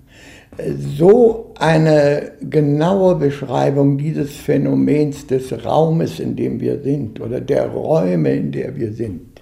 so 0.98 1.54
eine 1.60 2.32
genaue 2.42 3.16
Beschreibung 3.16 3.98
dieses 3.98 4.36
Phänomens 4.36 5.28
des 5.28 5.66
Raumes, 5.66 6.20
in 6.20 6.36
dem 6.36 6.60
wir 6.60 6.80
sind, 6.82 7.22
oder 7.22 7.42
der 7.42 7.68
Räume, 7.68 8.34
in 8.34 8.52
der 8.52 8.76
wir 8.76 8.92
sind. 8.92 9.42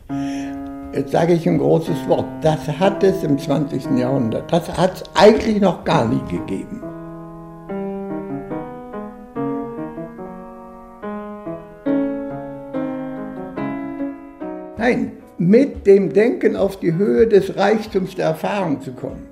Jetzt 0.96 1.12
sage 1.12 1.34
ich 1.34 1.46
ein 1.46 1.58
großes 1.58 2.08
Wort. 2.08 2.26
Das 2.42 2.70
hat 2.80 3.04
es 3.04 3.22
im 3.22 3.38
20. 3.38 3.98
Jahrhundert. 3.98 4.50
Das 4.50 4.78
hat 4.78 4.96
es 4.96 5.04
eigentlich 5.14 5.60
noch 5.60 5.84
gar 5.84 6.08
nie 6.08 6.22
gegeben. 6.32 6.82
Nein, 14.78 15.12
mit 15.38 15.86
dem 15.86 16.14
Denken 16.14 16.56
auf 16.56 16.80
die 16.80 16.94
Höhe 16.94 17.28
des 17.28 17.58
Reichtums 17.58 18.16
der 18.16 18.28
Erfahrung 18.28 18.80
zu 18.80 18.94
kommen. 18.94 19.28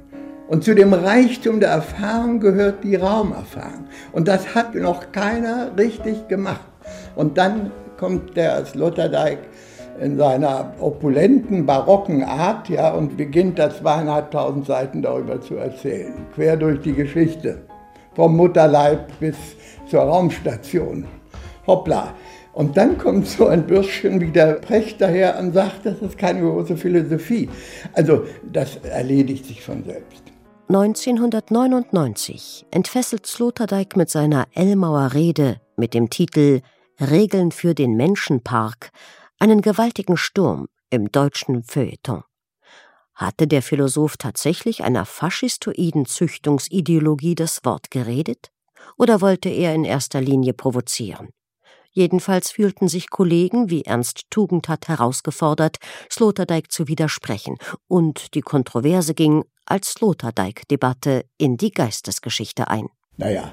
Und 0.49 0.65
zu 0.65 0.75
dem 0.75 0.93
Reichtum 0.93 1.61
der 1.61 1.69
Erfahrung 1.69 2.41
gehört 2.41 2.83
die 2.83 2.97
Raumerfahrung. 2.97 3.85
Und 4.11 4.27
das 4.27 4.53
hat 4.53 4.75
noch 4.75 5.13
keiner 5.13 5.71
richtig 5.77 6.27
gemacht. 6.27 6.67
Und 7.15 7.37
dann 7.37 7.71
kommt 7.97 8.35
der 8.35 8.65
Sloterdijk 8.65 9.39
in 9.99 10.17
seiner 10.17 10.73
opulenten, 10.79 11.65
barocken 11.65 12.23
Art 12.23 12.69
ja, 12.69 12.93
und 12.93 13.17
beginnt 13.17 13.59
da 13.59 13.69
zweieinhalbtausend 13.69 14.65
Seiten 14.65 15.01
darüber 15.01 15.41
zu 15.41 15.55
erzählen. 15.55 16.13
Quer 16.33 16.57
durch 16.57 16.81
die 16.81 16.93
Geschichte. 16.93 17.61
Vom 18.15 18.37
Mutterleib 18.37 19.07
bis 19.19 19.35
zur 19.87 20.01
Raumstation. 20.01 21.05
Hoppla. 21.65 22.13
Und 22.53 22.77
dann 22.77 22.97
kommt 22.99 23.27
so 23.27 23.47
ein 23.47 23.65
Bürschchen 23.65 24.21
wie 24.21 24.29
der 24.29 24.53
Precht 24.53 25.01
daher 25.01 25.39
und 25.39 25.53
sagt, 25.53 25.85
das 25.85 25.99
ist 26.01 26.17
keine 26.17 26.41
große 26.41 26.77
Philosophie. 26.77 27.49
Also 27.93 28.25
das 28.51 28.77
erledigt 28.77 29.45
sich 29.45 29.61
von 29.61 29.83
selbst. 29.83 30.23
1999 30.69 32.65
entfesselt 32.71 33.25
Sloterdijk 33.25 33.97
mit 33.97 34.09
seiner 34.09 34.45
Elmauer 34.53 35.13
Rede 35.13 35.57
mit 35.77 35.93
dem 35.93 36.09
Titel 36.09 36.61
Regeln 36.99 37.51
für 37.51 37.73
den 37.73 37.95
Menschenpark 37.95 38.91
einen 39.39 39.61
gewaltigen 39.61 40.17
Sturm 40.17 40.67
im 40.89 41.11
deutschen 41.11 41.63
Feuilleton. 41.63 42.23
Hatte 43.15 43.47
der 43.47 43.61
Philosoph 43.61 44.17
tatsächlich 44.17 44.83
einer 44.83 45.05
faschistoiden 45.05 46.05
Züchtungsideologie 46.05 47.35
das 47.35 47.63
Wort 47.63 47.91
geredet? 47.91 48.51
Oder 48.97 49.21
wollte 49.21 49.49
er 49.49 49.73
in 49.73 49.85
erster 49.85 50.21
Linie 50.21 50.53
provozieren? 50.53 51.29
Jedenfalls 51.91 52.51
fühlten 52.51 52.87
sich 52.87 53.11
Kollegen 53.11 53.69
wie 53.69 53.83
Ernst 53.83 54.23
Tugendhat 54.31 54.87
herausgefordert, 54.87 55.77
Sloterdijk 56.11 56.71
zu 56.71 56.87
widersprechen, 56.87 57.57
und 57.87 58.33
die 58.33 58.41
Kontroverse 58.41 59.13
ging 59.13 59.43
als 59.65 59.91
Sloterdijk-Debatte 59.91 61.25
in 61.37 61.57
die 61.57 61.71
Geistesgeschichte 61.71 62.67
ein. 62.67 62.87
Naja, 63.17 63.51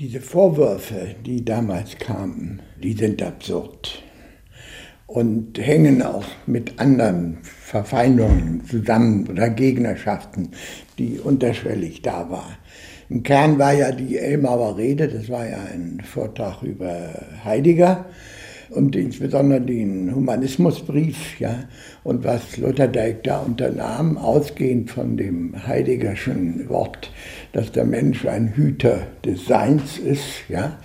diese 0.00 0.20
Vorwürfe, 0.20 1.14
die 1.24 1.44
damals 1.44 1.96
kamen, 1.96 2.60
die 2.82 2.92
sind 2.92 3.22
absurd 3.22 4.02
und 5.06 5.58
hängen 5.58 6.02
auch 6.02 6.26
mit 6.46 6.78
anderen 6.78 7.38
Verfeindungen 7.42 8.64
zusammen 8.68 9.26
oder 9.28 9.48
Gegnerschaften, 9.50 10.50
die 10.98 11.20
unterschwellig 11.20 12.02
da 12.02 12.28
waren. 12.30 12.56
Im 13.08 13.22
Kern 13.22 13.58
war 13.58 13.72
ja 13.72 13.92
die 13.92 14.18
Elmauer 14.18 14.76
Rede, 14.76 15.06
das 15.06 15.28
war 15.28 15.48
ja 15.48 15.58
ein 15.72 16.02
Vortrag 16.04 16.62
über 16.62 17.10
Heidegger 17.44 18.06
und 18.70 18.96
insbesondere 18.96 19.60
den 19.60 20.12
Humanismusbrief, 20.12 21.38
ja, 21.38 21.64
und 22.02 22.24
was 22.24 22.52
Sloterdijk 22.52 23.22
da 23.22 23.38
unternahm, 23.38 24.18
ausgehend 24.18 24.90
von 24.90 25.16
dem 25.16 25.54
Heideggerschen 25.66 26.68
Wort, 26.68 27.12
dass 27.52 27.70
der 27.70 27.84
Mensch 27.84 28.26
ein 28.26 28.48
Hüter 28.56 29.06
des 29.24 29.46
Seins 29.46 29.98
ist, 29.98 30.48
ja, 30.48 30.78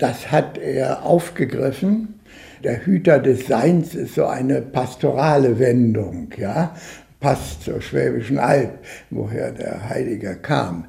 das 0.00 0.32
hat 0.32 0.58
er 0.58 1.04
aufgegriffen. 1.04 2.17
Der 2.64 2.84
Hüter 2.84 3.20
des 3.20 3.46
Seins 3.46 3.94
ist 3.94 4.16
so 4.16 4.26
eine 4.26 4.60
pastorale 4.60 5.60
Wendung, 5.60 6.30
ja, 6.36 6.74
passt 7.20 7.62
zur 7.62 7.80
Schwäbischen 7.80 8.38
Alb, 8.38 8.80
woher 9.10 9.52
der 9.52 9.88
Heidegger 9.88 10.34
kam. 10.34 10.86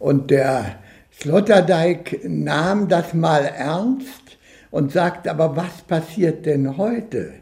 Und 0.00 0.32
der 0.32 0.76
Sloterdijk 1.12 2.20
nahm 2.28 2.88
das 2.88 3.14
mal 3.14 3.44
ernst 3.44 4.38
und 4.72 4.90
sagt, 4.90 5.28
aber 5.28 5.54
was 5.54 5.82
passiert 5.82 6.44
denn 6.44 6.76
heute? 6.76 7.34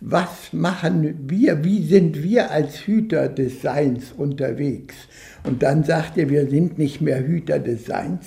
Was 0.00 0.54
machen 0.54 1.28
wir? 1.28 1.62
Wie 1.62 1.86
sind 1.86 2.22
wir 2.22 2.50
als 2.50 2.86
Hüter 2.86 3.28
des 3.28 3.60
Seins 3.60 4.12
unterwegs? 4.12 4.94
Und 5.44 5.62
dann 5.62 5.84
sagt 5.84 6.18
er, 6.18 6.28
wir 6.28 6.48
sind 6.48 6.78
nicht 6.78 7.00
mehr 7.00 7.26
Hüter 7.26 7.58
des 7.58 7.86
Seins, 7.86 8.26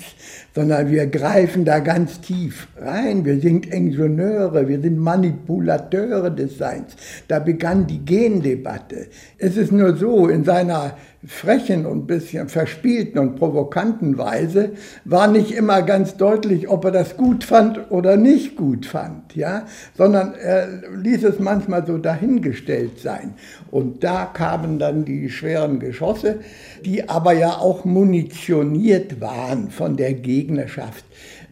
sondern 0.54 0.90
wir 0.90 1.06
greifen 1.06 1.64
da 1.64 1.78
ganz 1.78 2.20
tief 2.20 2.68
rein. 2.76 3.24
Wir 3.24 3.40
sind 3.40 3.66
Ingenieure, 3.66 4.68
wir 4.68 4.80
sind 4.80 4.98
Manipulateure 4.98 6.30
des 6.30 6.58
Seins. 6.58 6.96
Da 7.28 7.38
begann 7.38 7.86
die 7.86 8.04
Gendebatte. 8.04 9.06
Es 9.38 9.56
ist 9.56 9.72
nur 9.72 9.96
so, 9.96 10.28
in 10.28 10.44
seiner 10.44 10.96
frechen 11.26 11.86
und 11.86 12.06
bisschen 12.06 12.48
verspielten 12.48 13.18
und 13.18 13.36
provokanten 13.36 14.18
Weise 14.18 14.72
war 15.04 15.26
nicht 15.26 15.52
immer 15.52 15.82
ganz 15.82 16.16
deutlich, 16.16 16.68
ob 16.68 16.84
er 16.84 16.90
das 16.90 17.16
gut 17.16 17.44
fand 17.44 17.90
oder 17.90 18.16
nicht 18.16 18.56
gut 18.56 18.84
fand, 18.84 19.34
ja, 19.34 19.66
sondern 19.96 20.34
er 20.34 20.68
ließ 20.94 21.24
es 21.24 21.38
manchmal 21.38 21.86
so 21.86 21.96
dahingestellt 21.96 22.98
sein. 22.98 23.34
Und 23.70 24.04
da 24.04 24.26
kamen 24.26 24.78
dann 24.78 25.04
die 25.04 25.30
schweren 25.30 25.80
Geschosse, 25.80 26.40
die 26.84 27.03
aber 27.08 27.32
ja 27.32 27.58
auch 27.58 27.84
munitioniert 27.84 29.20
waren 29.20 29.70
von 29.70 29.96
der 29.96 30.14
Gegnerschaft 30.14 31.04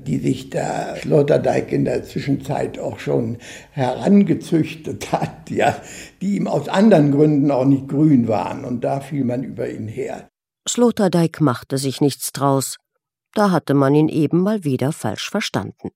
die 0.07 0.19
sich 0.19 0.51
der 0.51 0.97
Sloterdijk 0.97 1.73
in 1.73 1.85
der 1.85 2.05
Zwischenzeit 2.05 2.79
auch 2.79 2.99
schon 2.99 3.39
herangezüchtet 3.71 5.13
hat, 5.13 5.51
ja, 5.51 5.77
die 6.21 6.37
ihm 6.37 6.49
aus 6.49 6.69
anderen 6.69 7.13
Gründen 7.13 7.51
auch 7.51 7.65
nicht 7.65 7.89
grün 7.89 8.29
waren, 8.29 8.65
und 8.65 8.83
da 8.83 9.01
fiel 9.01 9.25
man 9.25 9.43
über 9.45 9.69
ihn 9.69 9.89
her. 9.89 10.29
Sloterdijk 10.69 11.41
machte 11.41 11.79
sich 11.79 12.01
nichts 12.01 12.33
draus. 12.33 12.77
Da 13.35 13.51
hatte 13.51 13.75
man 13.75 13.95
ihn 13.95 14.09
eben 14.09 14.43
mal 14.43 14.65
wieder 14.65 14.93
falsch 14.93 15.31
verstanden. 15.31 15.91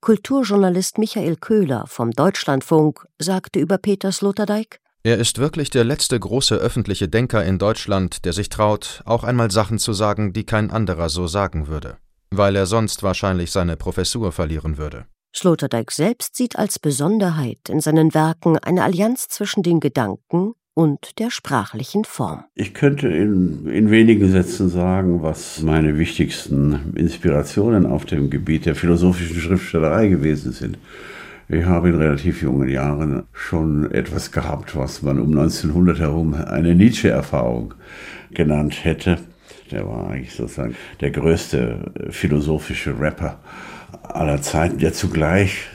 Kulturjournalist 0.00 0.96
Michael 0.98 1.36
Köhler 1.36 1.84
vom 1.88 2.12
Deutschlandfunk 2.12 3.06
sagte 3.18 3.58
über 3.58 3.78
Peter 3.78 4.12
Sloterdijk, 4.12 4.78
er 5.08 5.18
ist 5.18 5.38
wirklich 5.38 5.70
der 5.70 5.84
letzte 5.84 6.18
große 6.18 6.54
öffentliche 6.54 7.08
Denker 7.08 7.44
in 7.44 7.58
Deutschland, 7.58 8.24
der 8.24 8.32
sich 8.32 8.48
traut, 8.48 9.02
auch 9.04 9.24
einmal 9.24 9.50
Sachen 9.50 9.78
zu 9.78 9.92
sagen, 9.92 10.32
die 10.32 10.44
kein 10.44 10.70
anderer 10.70 11.08
so 11.08 11.26
sagen 11.26 11.66
würde 11.66 11.96
weil 12.30 12.56
er 12.56 12.66
sonst 12.66 13.02
wahrscheinlich 13.02 13.50
seine 13.50 13.76
Professur 13.76 14.32
verlieren 14.32 14.78
würde. 14.78 15.06
Sloterdijk 15.34 15.90
selbst 15.90 16.36
sieht 16.36 16.56
als 16.58 16.78
Besonderheit 16.78 17.68
in 17.68 17.80
seinen 17.80 18.14
Werken 18.14 18.58
eine 18.58 18.82
Allianz 18.82 19.28
zwischen 19.28 19.62
den 19.62 19.78
Gedanken 19.78 20.52
und 20.74 21.18
der 21.18 21.30
sprachlichen 21.30 22.04
Form. 22.04 22.44
Ich 22.54 22.72
könnte 22.72 23.08
in, 23.08 23.66
in 23.66 23.90
wenigen 23.90 24.30
Sätzen 24.30 24.68
sagen, 24.68 25.22
was 25.22 25.60
meine 25.60 25.98
wichtigsten 25.98 26.94
Inspirationen 26.94 27.84
auf 27.84 28.04
dem 28.04 28.30
Gebiet 28.30 28.64
der 28.66 28.74
philosophischen 28.74 29.40
Schriftstellerei 29.40 30.08
gewesen 30.08 30.52
sind. 30.52 30.78
Ich 31.50 31.64
habe 31.64 31.88
in 31.88 31.94
relativ 31.94 32.42
jungen 32.42 32.68
Jahren 32.68 33.22
schon 33.32 33.90
etwas 33.90 34.32
gehabt, 34.32 34.76
was 34.76 35.00
man 35.00 35.18
um 35.18 35.30
1900 35.30 35.98
herum 35.98 36.34
eine 36.34 36.74
Nietzsche-Erfahrung 36.74 37.72
genannt 38.30 38.84
hätte. 38.84 39.18
Der 39.70 39.88
war 39.88 40.10
eigentlich 40.10 40.34
sozusagen 40.34 40.76
der 41.00 41.10
größte 41.10 41.90
philosophische 42.10 43.00
Rapper 43.00 43.38
aller 44.02 44.42
Zeiten, 44.42 44.76
der 44.76 44.92
zugleich 44.92 45.68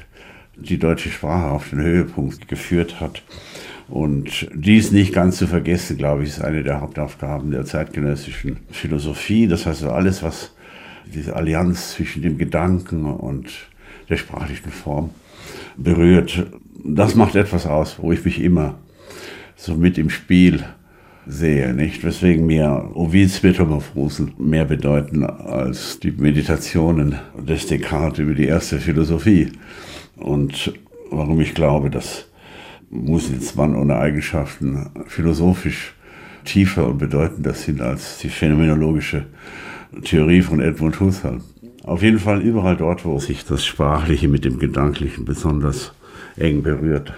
die 0.56 0.78
deutsche 0.78 1.10
Sprache 1.10 1.50
auf 1.50 1.72
den 1.72 1.82
Höhepunkt 1.82 2.48
geführt 2.48 3.00
hat. 3.00 3.24
Und 3.90 4.48
dies 4.54 4.92
nicht 4.92 5.12
ganz 5.12 5.38
zu 5.38 5.48
vergessen, 5.48 5.98
glaube 5.98 6.22
ich, 6.22 6.30
ist 6.30 6.42
eine 6.44 6.62
der 6.62 6.82
Hauptaufgaben 6.82 7.50
der 7.50 7.66
zeitgenössischen 7.66 8.58
Philosophie. 8.70 9.48
Das 9.48 9.66
heißt, 9.66 9.86
alles, 9.86 10.22
was 10.22 10.56
diese 11.06 11.36
Allianz 11.36 11.94
zwischen 11.94 12.22
dem 12.22 12.38
Gedanken 12.38 13.06
und 13.06 13.50
der 14.10 14.18
sprachlichen 14.18 14.72
Form 14.72 15.12
berührt, 15.78 16.46
das 16.84 17.16
macht 17.16 17.36
etwas 17.36 17.66
aus, 17.66 17.98
wo 18.00 18.12
ich 18.12 18.24
mich 18.26 18.42
immer 18.42 18.76
so 19.56 19.76
mit 19.76 19.98
im 19.98 20.10
Spiel 20.10 20.64
sehe, 21.26 21.74
nicht? 21.74 22.04
Weswegen 22.04 22.46
mir 22.46 22.92
Ovids 22.94 23.42
Metamorphosen 23.44 24.34
mehr 24.38 24.66
bedeuten 24.66 25.24
als 25.24 26.00
die 26.00 26.12
Meditationen 26.12 27.16
des 27.38 27.68
Descartes 27.68 28.20
über 28.20 28.34
die 28.34 28.46
erste 28.46 28.80
Philosophie. 28.80 29.52
Und 30.18 30.74
warum 31.10 31.40
ich 31.40 31.54
glaube, 31.54 31.90
dass 31.90 32.26
muss 32.94 33.32
jetzt 33.32 33.56
Mann 33.56 33.76
ohne 33.76 33.98
Eigenschaften 33.98 34.90
philosophisch 35.08 35.94
tiefer 36.46 36.88
und 36.88 37.00
bedeutender 37.00 37.54
sind 37.54 37.82
als 37.82 38.20
die 38.20 38.30
phänomenologische 38.30 39.26
Theorie 40.04 40.42
von 40.42 40.60
Edmund 40.60 41.00
Husserl. 41.00 41.42
Auf 41.86 42.02
jeden 42.02 42.20
Fall 42.20 42.42
überall 42.42 42.78
dort, 42.78 43.04
wo 43.04 43.20
sich 43.20 43.46
das 43.46 43.66
Sprachliche 43.66 44.30
mit 44.30 44.46
dem 44.46 44.58
Gedanklichen 44.58 45.26
besonders 45.26 45.92
eng 46.38 46.64
berührt. 46.64 47.14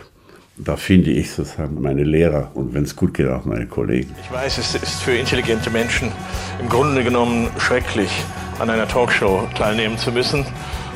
Da 0.57 0.75
finde 0.75 1.11
ich 1.11 1.31
sozusagen 1.31 1.81
meine 1.81 2.03
Lehrer 2.03 2.49
und 2.55 2.73
wenn 2.73 2.83
es 2.83 2.95
gut 2.95 3.13
geht, 3.13 3.27
auch 3.27 3.45
meine 3.45 3.67
Kollegen. 3.67 4.15
Ich 4.23 4.31
weiß, 4.31 4.57
es 4.57 4.73
ist 4.73 5.03
für 5.03 5.11
intelligente 5.11 5.69
Menschen 5.69 6.11
im 6.59 6.69
Grunde 6.69 7.03
genommen 7.03 7.49
schrecklich, 7.59 8.09
an 8.57 8.69
einer 8.69 8.87
Talkshow 8.87 9.47
teilnehmen 9.55 9.97
zu 9.99 10.11
müssen. 10.11 10.45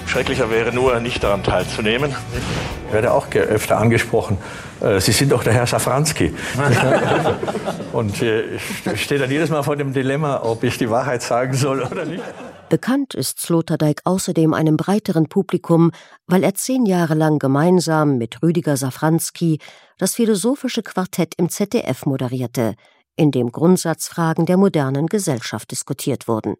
Schrecklicher 0.07 0.49
wäre 0.49 0.73
nur, 0.73 0.99
nicht 0.99 1.23
daran 1.23 1.43
teilzunehmen. 1.43 2.15
Ich 2.87 2.93
werde 2.93 3.13
auch 3.13 3.27
öfter 3.35 3.77
angesprochen. 3.77 4.37
Äh, 4.81 4.99
Sie 4.99 5.11
sind 5.11 5.31
doch 5.31 5.43
der 5.43 5.53
Herr 5.53 5.67
Safranski. 5.67 6.33
Und 7.93 8.21
äh, 8.21 8.55
ich 8.93 9.03
stehe 9.03 9.19
dann 9.19 9.31
jedes 9.31 9.49
Mal 9.49 9.63
vor 9.63 9.75
dem 9.75 9.93
Dilemma, 9.93 10.41
ob 10.43 10.63
ich 10.63 10.77
die 10.77 10.89
Wahrheit 10.89 11.21
sagen 11.21 11.53
soll 11.53 11.81
oder 11.81 12.05
nicht. 12.05 12.23
Bekannt 12.69 13.15
ist 13.15 13.39
Sloterdijk 13.39 14.01
außerdem 14.03 14.53
einem 14.53 14.77
breiteren 14.77 15.27
Publikum, 15.27 15.91
weil 16.27 16.43
er 16.43 16.53
zehn 16.53 16.85
Jahre 16.85 17.15
lang 17.15 17.39
gemeinsam 17.39 18.17
mit 18.17 18.43
Rüdiger 18.43 18.77
Safranski 18.77 19.59
das 19.97 20.13
philosophische 20.13 20.83
Quartett 20.83 21.33
im 21.37 21.49
ZDF 21.49 22.05
moderierte, 22.05 22.75
in 23.15 23.31
dem 23.31 23.51
Grundsatzfragen 23.51 24.45
der 24.45 24.57
modernen 24.57 25.07
Gesellschaft 25.07 25.71
diskutiert 25.71 26.27
wurden. 26.27 26.55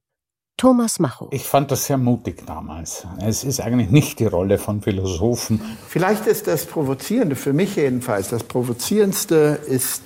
Thomas 0.60 1.00
Macho. 1.00 1.30
Ich 1.32 1.46
fand 1.46 1.72
das 1.72 1.86
sehr 1.86 1.98
mutig 1.98 2.46
damals. 2.46 3.08
Es 3.26 3.46
ist 3.46 3.62
eigentlich 3.62 3.92
nicht 3.92 4.20
die 4.20 4.26
Rolle 4.26 4.58
von 4.58 4.82
Philosophen. 4.82 5.62
Vielleicht 5.88 6.28
ist 6.28 6.48
das 6.48 6.66
Provozierende, 6.66 7.38
für 7.38 7.54
mich 7.54 7.78
jedenfalls, 7.78 8.28
das 8.28 8.44
Provozierendste 8.44 9.58
ist, 9.66 10.02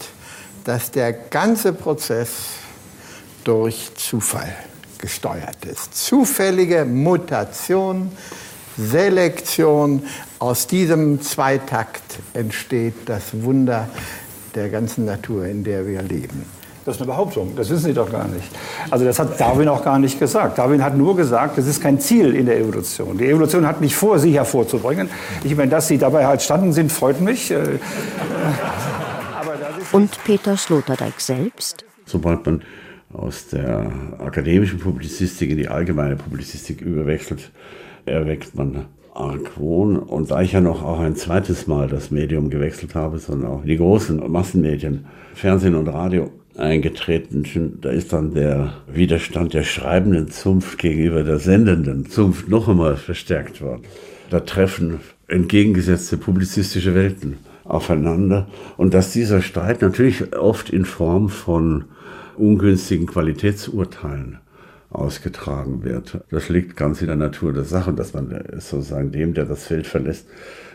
dass 0.64 0.92
der 0.92 1.12
ganze 1.12 1.74
Prozess 1.74 2.30
durch 3.44 3.96
Zufall 3.96 4.54
gesteuert 5.00 5.66
ist. 5.66 5.96
Zufällige 5.96 6.86
Mutation, 6.86 8.12
Selektion, 8.78 10.04
aus 10.38 10.68
diesem 10.68 11.20
Zweitakt 11.24 12.20
entsteht 12.36 12.94
das 13.08 13.42
Wunder 13.42 13.90
der 14.54 14.70
ganzen 14.70 15.06
Natur, 15.06 15.48
in 15.48 15.64
der 15.64 15.88
wir 15.88 16.04
leben. 16.04 16.46
Das 16.86 16.96
ist 16.96 17.02
eine 17.02 17.12
Behauptung, 17.12 17.54
das 17.56 17.70
wissen 17.70 17.86
Sie 17.86 17.94
doch 17.94 18.12
gar 18.12 18.28
nicht. 18.28 18.44
Also 18.92 19.06
das 19.06 19.18
hat 19.18 19.40
Darwin 19.40 19.70
auch 19.70 19.84
gar 19.86 20.00
nicht 20.00 20.20
gesagt. 20.20 20.58
Darwin 20.58 20.84
hat 20.84 20.98
nur 20.98 21.16
gesagt, 21.16 21.58
das 21.58 21.66
ist 21.66 21.82
kein 21.82 22.00
Ziel 22.00 22.36
in 22.36 22.46
der 22.46 22.60
Evolution. 22.60 23.18
Die 23.18 23.28
Evolution 23.28 23.66
hat 23.66 23.80
nicht 23.80 23.96
vor, 23.96 24.20
sie 24.20 24.34
hervorzubringen. 24.34 25.10
Ich 25.46 25.56
meine, 25.56 25.72
dass 25.72 25.88
Sie 25.88 25.98
dabei 25.98 26.26
halt 26.26 26.42
standen 26.42 26.74
sind, 26.74 26.92
freut 26.92 27.22
mich. 27.22 27.52
Äh, 27.52 27.80
Und 29.94 30.20
Peter 30.26 30.58
Sloterdijk 30.58 31.20
selbst? 31.20 31.86
Sobald 32.06 32.46
man 32.46 32.64
aus 33.14 33.48
der 33.48 33.92
akademischen 34.20 34.80
Publizistik 34.80 35.52
in 35.52 35.58
die 35.58 35.70
allgemeine 35.70 36.18
Publizistik 36.18 36.82
überwechselt, 36.82 37.52
erweckt 38.06 38.56
man 38.56 38.88
Argwohn. 39.14 39.98
Und 39.98 40.32
da 40.32 40.42
ich 40.42 40.52
ja 40.54 40.62
noch 40.62 40.84
auch 40.84 41.00
ein 41.00 41.16
zweites 41.16 41.68
Mal 41.68 41.88
das 41.88 42.12
Medium 42.12 42.50
gewechselt 42.50 42.96
habe, 42.96 43.20
sondern 43.20 43.52
auch 43.52 43.62
in 43.62 43.68
die 43.68 43.78
großen 43.78 44.30
Massenmedien, 44.32 45.06
Fernsehen 45.34 45.76
und 45.76 45.88
Radio, 45.88 46.32
eingetreten. 46.58 47.80
Da 47.82 47.90
ist 47.90 48.14
dann 48.14 48.34
der 48.34 48.74
Widerstand 48.92 49.54
der 49.54 49.64
schreibenden 49.64 50.30
Zunft 50.30 50.78
gegenüber 50.78 51.24
der 51.24 51.40
sendenden 51.40 52.10
Zunft 52.10 52.48
noch 52.50 52.68
einmal 52.68 52.98
verstärkt 52.98 53.62
worden. 53.62 53.84
Da 54.30 54.40
treffen 54.40 55.00
entgegengesetzte 55.28 56.18
publizistische 56.18 56.96
Welten 56.96 57.38
aufeinander 57.64 58.48
und 58.78 58.94
dass 58.94 59.12
dieser 59.12 59.42
Streit 59.42 59.82
natürlich 59.82 60.36
oft 60.36 60.70
in 60.70 60.86
Form 60.86 61.30
von 61.30 61.86
ungünstigen 62.38 63.08
Qualitätsurteilen 63.08 64.40
ausgetragen 64.94 65.84
wird. 65.84 66.24
Das 66.30 66.50
liegt 66.50 66.76
ganz 66.76 67.02
in 67.02 67.08
der 67.08 67.16
Natur 67.16 67.54
der 67.54 67.64
Sache, 67.64 67.94
dass 67.94 68.14
man 68.14 68.44
sozusagen 68.54 69.12
dem, 69.12 69.34
der 69.34 69.46
das 69.46 69.66
Feld 69.66 69.88
verlässt, 69.88 70.28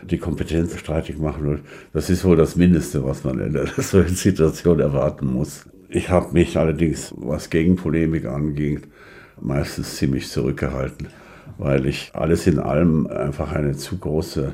die 0.03 0.17
Kompetenz 0.17 0.77
streitig 0.77 1.17
machen 1.17 1.45
will. 1.45 1.59
Das 1.93 2.09
ist 2.09 2.23
wohl 2.25 2.35
das 2.35 2.55
Mindeste, 2.55 3.03
was 3.03 3.23
man 3.23 3.39
in 3.39 3.55
einer 3.55 3.67
solchen 3.77 4.15
Situation 4.15 4.79
erwarten 4.79 5.27
muss. 5.27 5.65
Ich 5.89 6.09
habe 6.09 6.33
mich 6.33 6.57
allerdings, 6.57 7.13
was 7.17 7.49
Gegenpolemik 7.49 8.25
anging, 8.25 8.81
meistens 9.41 9.95
ziemlich 9.95 10.29
zurückgehalten, 10.29 11.07
weil 11.57 11.85
ich 11.85 12.11
alles 12.13 12.45
in 12.45 12.59
allem 12.59 13.07
einfach 13.07 13.51
eine 13.53 13.75
zu 13.75 13.97
große 13.97 14.53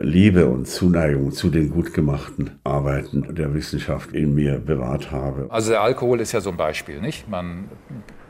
Liebe 0.00 0.46
und 0.46 0.66
Zuneigung 0.66 1.32
zu 1.32 1.50
den 1.50 1.70
gut 1.70 1.94
gemachten 1.94 2.58
Arbeiten 2.64 3.34
der 3.34 3.54
Wissenschaft 3.54 4.12
in 4.12 4.34
mir 4.34 4.58
bewahrt 4.58 5.10
habe. 5.12 5.46
Also 5.50 5.70
der 5.70 5.82
Alkohol 5.82 6.20
ist 6.20 6.32
ja 6.32 6.40
so 6.40 6.50
ein 6.50 6.56
Beispiel, 6.56 7.00
nicht? 7.00 7.28
Man 7.28 7.68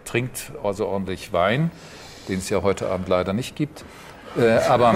trinkt 0.04 0.52
also 0.62 0.86
ordentlich 0.86 1.32
Wein, 1.32 1.70
den 2.28 2.38
es 2.38 2.50
ja 2.50 2.62
heute 2.62 2.88
Abend 2.88 3.08
leider 3.08 3.32
nicht 3.32 3.56
gibt. 3.56 3.84
Äh, 4.36 4.58
aber 4.68 4.94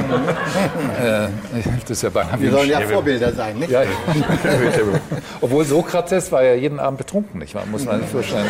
äh, 1.00 1.28
das 1.82 1.90
ist 1.90 2.02
ja 2.02 2.10
beinahe 2.10 2.40
Wir 2.40 2.50
sollen 2.50 2.68
ja 2.68 2.80
Vorbilder 2.80 3.32
sein, 3.32 3.56
nicht? 3.58 3.70
Ja, 3.70 3.82
obwohl 5.40 5.64
Sokrates 5.64 6.32
war 6.32 6.42
ja 6.42 6.54
jeden 6.54 6.80
Abend 6.80 6.98
betrunken, 6.98 7.38
nicht 7.38 7.54
wahr? 7.54 7.64
Muss 7.66 7.84
man 7.84 8.00
sich 8.00 8.08
vorstellen. 8.08 8.46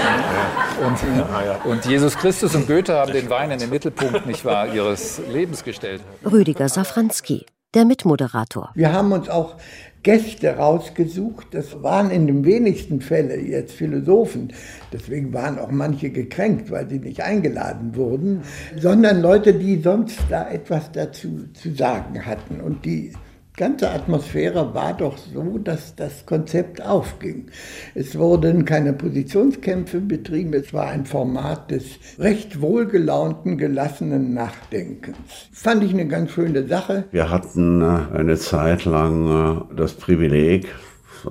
Und, 0.87 1.71
und, 1.71 1.85
Jesus 1.85 2.17
Christus 2.17 2.55
und 2.55 2.67
Goethe 2.67 2.95
haben 2.95 3.13
den 3.13 3.29
Wein 3.29 3.51
in 3.51 3.59
den 3.59 3.71
Mittelpunkt, 3.71 4.27
nicht 4.27 4.45
wahr, 4.45 4.73
ihres 4.73 5.21
Lebens 5.31 5.63
gestellt. 5.63 6.01
Rüdiger 6.25 6.69
Safranski, 6.69 7.45
der 7.75 7.85
Mitmoderator. 7.85 8.71
Wir 8.75 8.93
haben 8.93 9.13
uns 9.13 9.29
auch 9.29 9.57
Gäste 10.03 10.57
rausgesucht. 10.57 11.49
Das 11.53 11.83
waren 11.83 12.11
in 12.11 12.27
den 12.27 12.45
wenigsten 12.45 13.01
Fällen 13.01 13.49
jetzt 13.51 13.73
Philosophen. 13.73 14.53
Deswegen 14.93 15.33
waren 15.33 15.59
auch 15.59 15.71
manche 15.71 16.11
gekränkt, 16.11 16.71
weil 16.71 16.89
sie 16.89 16.99
nicht 16.99 17.23
eingeladen 17.23 17.95
wurden, 17.97 18.43
sondern 18.77 19.21
Leute, 19.21 19.55
die 19.55 19.81
sonst 19.81 20.19
da 20.31 20.49
etwas 20.51 20.93
dazu 20.93 21.45
zu 21.53 21.73
sagen 21.75 22.25
hatten 22.25 22.61
und 22.61 22.85
die 22.85 23.13
ganze 23.59 23.91
Atmosphäre 23.91 24.73
war 24.73 24.97
doch 24.97 25.19
so, 25.19 25.59
dass 25.59 25.95
das 25.97 26.25
Konzept 26.25 26.81
aufging. 26.81 27.49
Es 27.95 28.17
wurden 28.17 28.65
keine 28.65 28.93
Positionskämpfe 28.93 30.01
betrieben, 30.01 30.55
es 30.55 30.73
war 30.73 30.87
ein 30.87 31.05
Format 31.05 31.73
des 31.73 31.85
recht 32.19 32.61
wohlgelaunten, 32.61 33.59
gelassenen 33.59 34.33
Nachdenkens. 34.33 35.19
Fand 35.53 35.83
ich 35.83 35.93
eine 35.93 36.07
ganz 36.07 36.31
schöne 36.31 36.67
Sache. 36.69 37.05
Wir 37.11 37.31
hatten 37.31 37.83
äh, 37.83 38.17
eine 38.17 38.37
Zeit 38.37 38.85
lang 38.85 39.69
äh, 39.73 39.75
das 39.77 39.95
Privileg, 39.95 40.69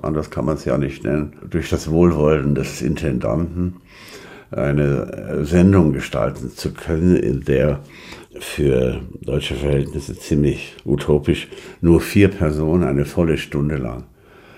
anders 0.01 0.29
kann 0.29 0.45
man 0.45 0.57
es 0.57 0.65
ja 0.65 0.77
nicht 0.77 1.05
nennen, 1.05 1.37
durch 1.49 1.69
das 1.69 1.89
Wohlwollen 1.89 2.55
des 2.55 2.81
Intendanten 2.81 3.77
eine 4.51 5.45
Sendung 5.45 5.93
gestalten 5.93 6.51
zu 6.51 6.73
können, 6.73 7.17
in 7.17 7.41
der 7.41 7.79
für 8.39 9.01
deutsche 9.21 9.55
Verhältnisse 9.55 10.17
ziemlich 10.17 10.75
utopisch, 10.85 11.47
nur 11.81 12.01
vier 12.01 12.29
Personen 12.29 12.83
eine 12.83 13.05
volle 13.05 13.37
Stunde 13.37 13.77
lang 13.77 14.05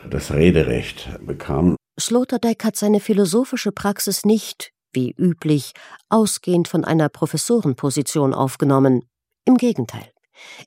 das 0.10 0.32
Rederecht 0.34 1.10
bekamen. 1.26 1.76
Sloterdijk 2.00 2.63
hat 2.63 2.76
seine 2.76 3.00
philosophische 3.00 3.72
Praxis 3.72 4.26
nicht, 4.26 4.72
wie 4.94 5.13
üblich, 5.18 5.74
ausgehend 6.10 6.68
von 6.68 6.86
einer 6.86 7.10
Professorenposition 7.10 8.34
aufgenommen. 8.34 9.04
Im 9.46 9.58
Gegenteil. 9.58 10.10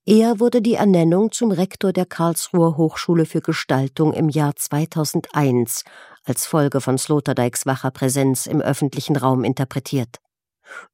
Er 0.05 0.39
wurde 0.39 0.61
die 0.61 0.75
Ernennung 0.75 1.33
zum 1.33 1.51
Rektor 1.51 1.93
der 1.93 2.05
Karlsruher 2.05 2.77
Hochschule 2.77 3.25
für 3.25 3.41
Gestaltung 3.41 4.13
im 4.13 4.29
Jahr 4.29 4.55
2001 4.55 5.85
als 6.25 6.47
Folge 6.47 6.81
von 6.81 6.99
Sloterdijks 6.99 7.65
wacher 7.65 7.91
Präsenz 7.91 8.47
im 8.47 8.61
öffentlichen 8.61 9.17
Raum 9.17 9.45
interpretiert. 9.45 10.19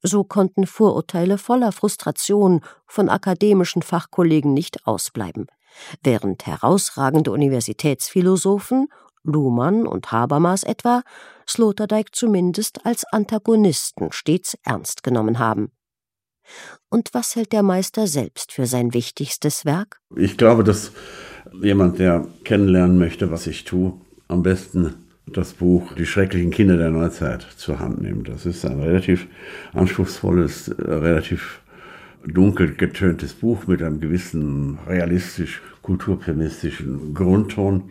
So 0.02 0.24
konnten 0.24 0.66
Vorurteile 0.66 1.38
voller 1.38 1.72
Frustration 1.72 2.60
von 2.86 3.08
akademischen 3.08 3.82
Fachkollegen 3.82 4.54
nicht 4.54 4.86
ausbleiben, 4.86 5.46
während 6.02 6.46
herausragende 6.46 7.30
Universitätsphilosophen, 7.30 8.88
Luhmann 9.24 9.86
und 9.86 10.10
Habermas 10.12 10.62
etwa, 10.62 11.02
Sloterdijk 11.46 12.14
zumindest 12.14 12.84
als 12.86 13.04
Antagonisten 13.04 14.12
stets 14.12 14.56
ernst 14.62 15.02
genommen 15.02 15.38
haben. 15.38 15.72
Und 16.88 17.10
was 17.12 17.36
hält 17.36 17.52
der 17.52 17.62
Meister 17.62 18.06
selbst 18.06 18.52
für 18.52 18.66
sein 18.66 18.94
wichtigstes 18.94 19.64
Werk? 19.64 20.00
Ich 20.16 20.38
glaube, 20.38 20.64
dass 20.64 20.92
jemand, 21.60 21.98
der 21.98 22.26
kennenlernen 22.44 22.98
möchte, 22.98 23.30
was 23.30 23.46
ich 23.46 23.64
tue, 23.64 24.00
am 24.28 24.42
besten 24.42 25.07
das 25.32 25.52
Buch 25.52 25.92
Die 25.94 26.06
schrecklichen 26.06 26.50
Kinder 26.50 26.76
der 26.76 26.90
Neuzeit 26.90 27.46
zur 27.56 27.78
Hand 27.78 28.00
nimmt. 28.00 28.28
Das 28.28 28.46
ist 28.46 28.64
ein 28.64 28.80
relativ 28.80 29.26
anspruchsvolles, 29.72 30.68
äh, 30.68 30.90
relativ 30.90 31.60
dunkel 32.24 32.74
getöntes 32.74 33.34
Buch 33.34 33.66
mit 33.66 33.82
einem 33.82 34.00
gewissen 34.00 34.78
realistisch 34.86 35.62
kulturprämistischen 35.82 37.14
Grundton. 37.14 37.90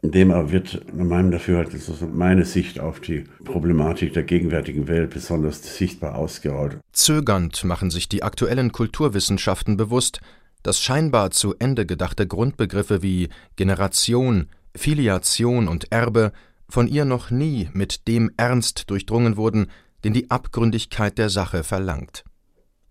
In 0.00 0.12
dem 0.12 0.30
aber 0.30 0.52
wird 0.52 0.80
in 0.96 1.08
meinem 1.08 1.32
Dafürhalten 1.32 1.80
meine 2.14 2.44
Sicht 2.44 2.78
auf 2.78 3.00
die 3.00 3.24
Problematik 3.44 4.12
der 4.12 4.22
gegenwärtigen 4.22 4.86
Welt 4.86 5.10
besonders 5.10 5.76
sichtbar 5.76 6.14
ausgerollt. 6.14 6.78
Zögernd 6.92 7.64
machen 7.64 7.90
sich 7.90 8.08
die 8.08 8.22
aktuellen 8.22 8.70
Kulturwissenschaften 8.70 9.76
bewusst, 9.76 10.20
dass 10.62 10.80
scheinbar 10.80 11.32
zu 11.32 11.54
Ende 11.58 11.84
gedachte 11.84 12.28
Grundbegriffe 12.28 13.02
wie 13.02 13.28
Generation, 13.56 14.46
Filiation 14.76 15.66
und 15.66 15.90
Erbe 15.90 16.32
von 16.68 16.86
ihr 16.86 17.04
noch 17.04 17.30
nie 17.30 17.68
mit 17.72 18.06
dem 18.08 18.30
Ernst 18.36 18.90
durchdrungen 18.90 19.36
wurden, 19.36 19.68
den 20.04 20.12
die 20.12 20.30
Abgründigkeit 20.30 21.18
der 21.18 21.30
Sache 21.30 21.64
verlangt. 21.64 22.24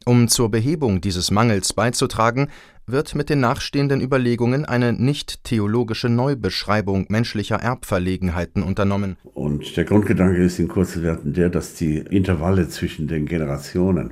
Um 0.05 0.29
zur 0.29 0.49
Behebung 0.49 1.01
dieses 1.01 1.31
Mangels 1.31 1.73
beizutragen, 1.73 2.47
wird 2.85 3.13
mit 3.13 3.29
den 3.29 3.41
nachstehenden 3.41 3.99
Überlegungen 3.99 4.63
eine 4.63 4.93
nicht 4.93 5.43
theologische 5.43 6.07
Neubeschreibung 6.07 7.07
menschlicher 7.09 7.57
Erbverlegenheiten 7.57 8.63
unternommen. 8.63 9.17
Und 9.33 9.75
der 9.75 9.83
Grundgedanke 9.83 10.41
ist 10.41 10.59
in 10.59 10.69
kurzen 10.69 11.03
Werten 11.03 11.33
der, 11.33 11.49
dass 11.49 11.73
die 11.73 11.97
Intervalle 11.97 12.69
zwischen 12.69 13.09
den 13.09 13.25
Generationen 13.25 14.11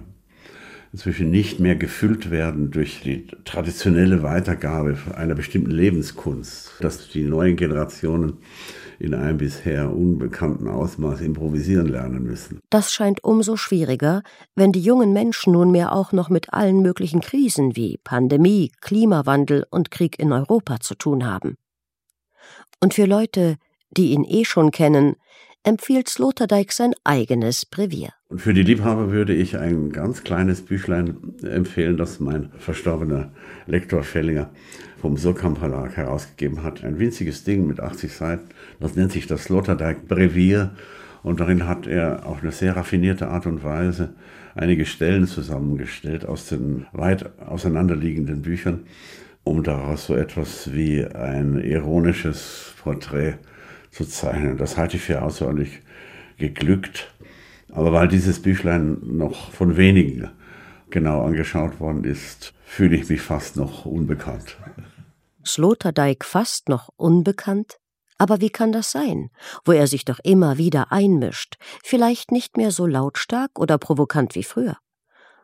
inzwischen 0.91 1.29
nicht 1.29 1.59
mehr 1.59 1.75
gefüllt 1.75 2.31
werden 2.31 2.71
durch 2.71 3.01
die 3.03 3.27
traditionelle 3.43 4.23
Weitergabe 4.23 4.97
einer 5.15 5.35
bestimmten 5.35 5.71
Lebenskunst, 5.71 6.73
dass 6.79 7.09
die 7.09 7.23
neuen 7.23 7.55
Generationen 7.55 8.37
in 8.99 9.13
einem 9.13 9.37
bisher 9.37 9.93
unbekannten 9.93 10.67
Ausmaß 10.67 11.21
improvisieren 11.21 11.87
lernen 11.87 12.23
müssen. 12.23 12.59
Das 12.69 12.91
scheint 12.91 13.23
umso 13.23 13.55
schwieriger, 13.55 14.21
wenn 14.55 14.71
die 14.71 14.81
jungen 14.81 15.13
Menschen 15.13 15.53
nunmehr 15.53 15.93
auch 15.93 16.11
noch 16.11 16.29
mit 16.29 16.53
allen 16.53 16.81
möglichen 16.81 17.21
Krisen 17.21 17.75
wie 17.75 17.97
Pandemie, 18.03 18.71
Klimawandel 18.81 19.65
und 19.69 19.91
Krieg 19.91 20.19
in 20.19 20.31
Europa 20.31 20.79
zu 20.79 20.95
tun 20.95 21.25
haben. 21.25 21.55
Und 22.81 22.93
für 22.93 23.05
Leute, 23.05 23.57
die 23.91 24.11
ihn 24.11 24.23
eh 24.23 24.45
schon 24.45 24.71
kennen, 24.71 25.15
empfiehlt 25.65 26.07
Sloterdijk 26.07 26.71
sein 26.71 26.93
eigenes 27.03 27.65
Brevier. 27.65 28.09
Für 28.35 28.53
die 28.53 28.61
Liebhaber 28.61 29.11
würde 29.11 29.33
ich 29.33 29.57
ein 29.57 29.91
ganz 29.91 30.23
kleines 30.23 30.61
Büchlein 30.61 31.17
empfehlen, 31.43 31.97
das 31.97 32.19
mein 32.19 32.51
verstorbener 32.57 33.31
Lektor 33.65 34.03
Fellinger 34.03 34.51
vom 35.01 35.17
Surkamp 35.17 35.57
Verlag 35.57 35.97
herausgegeben 35.97 36.63
hat. 36.63 36.83
Ein 36.83 36.99
winziges 36.99 37.43
Ding 37.43 37.65
mit 37.65 37.79
80 37.79 38.13
Seiten. 38.13 38.49
Das 38.79 38.95
nennt 38.95 39.11
sich 39.11 39.25
das 39.25 39.45
Sloterdijk 39.45 40.07
Brevier. 40.07 40.71
Und 41.23 41.39
darin 41.39 41.67
hat 41.67 41.87
er 41.87 42.27
auf 42.27 42.43
eine 42.43 42.51
sehr 42.51 42.75
raffinierte 42.75 43.27
Art 43.29 43.47
und 43.47 43.63
Weise 43.63 44.13
einige 44.53 44.85
Stellen 44.85 45.25
zusammengestellt 45.25 46.25
aus 46.25 46.47
den 46.47 46.85
weit 46.93 47.39
auseinanderliegenden 47.39 48.43
Büchern, 48.43 48.85
um 49.43 49.63
daraus 49.63 50.05
so 50.05 50.15
etwas 50.15 50.73
wie 50.73 51.03
ein 51.03 51.57
ironisches 51.57 52.73
Porträt 52.81 53.39
zu 53.95 54.05
zeichnen. 54.05 54.57
Das 54.57 54.77
halte 54.77 54.97
ich 54.97 55.03
für 55.03 55.21
außerordentlich 55.21 55.81
geglückt. 56.37 57.13
Aber 57.71 57.91
weil 57.93 58.07
dieses 58.07 58.41
Büchlein 58.41 58.99
noch 59.01 59.51
von 59.51 59.77
wenigen 59.77 60.29
genau 60.89 61.23
angeschaut 61.25 61.79
worden 61.79 62.03
ist, 62.03 62.53
fühle 62.65 62.97
ich 62.97 63.09
mich 63.09 63.21
fast 63.21 63.55
noch 63.55 63.85
unbekannt. 63.85 64.57
Sloterdijk 65.45 66.25
fast 66.25 66.69
noch 66.69 66.89
unbekannt? 66.97 67.77
Aber 68.17 68.39
wie 68.39 68.49
kann 68.49 68.71
das 68.71 68.91
sein, 68.91 69.29
wo 69.65 69.73
er 69.73 69.87
sich 69.87 70.05
doch 70.05 70.19
immer 70.23 70.57
wieder 70.57 70.91
einmischt, 70.91 71.57
vielleicht 71.83 72.31
nicht 72.31 72.55
mehr 72.55 72.71
so 72.71 72.85
lautstark 72.85 73.59
oder 73.59 73.77
provokant 73.77 74.35
wie 74.35 74.43
früher? 74.43 74.77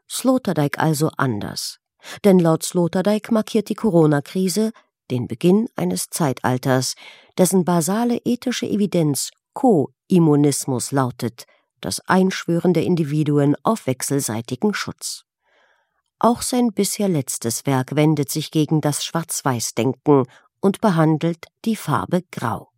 Sloterdijk 0.09 0.79
also 0.79 1.11
anders. 1.17 1.79
Denn 2.23 2.39
laut 2.39 2.63
Sloterdijk 2.63 3.31
markiert 3.31 3.69
die 3.69 3.75
Corona-Krise 3.75 4.71
den 5.09 5.27
Beginn 5.27 5.67
eines 5.75 6.09
Zeitalters, 6.09 6.95
dessen 7.37 7.65
basale 7.65 8.17
ethische 8.23 8.65
Evidenz 8.65 9.31
Co-Immunismus 9.53 10.91
lautet, 10.91 11.45
das 11.81 11.99
Einschwören 12.07 12.73
der 12.73 12.83
Individuen 12.83 13.55
auf 13.63 13.87
wechselseitigen 13.87 14.73
Schutz. 14.73 15.23
Auch 16.19 16.43
sein 16.43 16.71
bisher 16.73 17.09
letztes 17.09 17.65
Werk 17.65 17.95
wendet 17.95 18.29
sich 18.29 18.51
gegen 18.51 18.79
das 18.79 19.03
Schwarz-Weiß-Denken 19.03 20.25
und 20.59 20.79
behandelt 20.79 21.47
die 21.65 21.75
Farbe 21.75 22.21
Grau. 22.31 22.69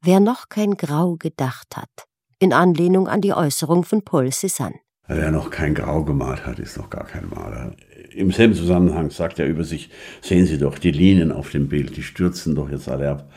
Wer 0.00 0.20
noch 0.20 0.48
kein 0.48 0.76
Grau 0.76 1.16
gedacht 1.16 1.76
hat, 1.76 2.06
in 2.38 2.52
Anlehnung 2.52 3.08
an 3.08 3.20
die 3.20 3.34
Äußerung 3.34 3.82
von 3.82 4.04
Paul 4.04 4.26
Cézanne. 4.26 4.78
Wer 5.08 5.30
noch 5.30 5.50
kein 5.50 5.74
Grau 5.74 6.04
gemalt 6.04 6.46
hat, 6.46 6.58
ist 6.58 6.76
noch 6.76 6.90
gar 6.90 7.04
kein 7.04 7.28
Maler. 7.28 7.74
Im 8.16 8.32
selben 8.32 8.54
Zusammenhang 8.54 9.10
sagt 9.10 9.38
er 9.38 9.46
über 9.46 9.62
sich, 9.62 9.90
sehen 10.22 10.46
Sie 10.46 10.56
doch 10.56 10.78
die 10.78 10.90
Linien 10.90 11.32
auf 11.32 11.50
dem 11.50 11.68
Bild, 11.68 11.96
die 11.98 12.02
stürzen 12.02 12.54
doch 12.54 12.70
jetzt 12.70 12.88
alle 12.88 13.10
ab. 13.10 13.30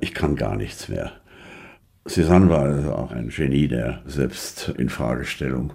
Ich 0.00 0.12
kann 0.12 0.36
gar 0.36 0.56
nichts 0.56 0.88
mehr. 0.88 1.12
Cézanne 2.06 2.50
war 2.50 2.60
also 2.60 2.92
auch 2.92 3.12
ein 3.12 3.30
Genie 3.30 3.66
der 3.66 4.02
Selbstinfragestellung. 4.04 5.72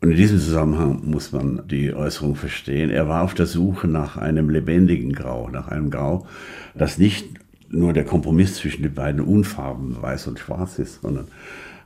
Und 0.00 0.10
in 0.10 0.16
diesem 0.16 0.38
Zusammenhang 0.38 1.02
muss 1.04 1.32
man 1.32 1.66
die 1.66 1.92
Äußerung 1.92 2.36
verstehen. 2.36 2.90
Er 2.90 3.08
war 3.08 3.24
auf 3.24 3.34
der 3.34 3.46
Suche 3.46 3.88
nach 3.88 4.16
einem 4.16 4.48
lebendigen 4.50 5.12
Grau, 5.12 5.50
nach 5.50 5.66
einem 5.66 5.90
Grau, 5.90 6.26
das 6.76 6.96
nicht 6.98 7.26
nur 7.70 7.92
der 7.92 8.04
Kompromiss 8.04 8.54
zwischen 8.54 8.84
den 8.84 8.94
beiden 8.94 9.20
Unfarben, 9.20 10.00
weiß 10.00 10.28
und 10.28 10.38
schwarz 10.38 10.78
ist, 10.78 11.02
sondern 11.02 11.26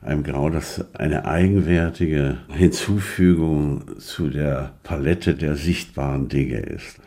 einem 0.03 0.23
Grau, 0.23 0.49
das 0.49 0.85
eine 0.93 1.25
eigenwertige 1.25 2.37
Hinzufügung 2.49 3.99
zu 3.99 4.29
der 4.29 4.73
Palette 4.83 5.35
der 5.35 5.55
sichtbaren 5.55 6.29
Dinge 6.29 6.59
ist. 6.59 6.99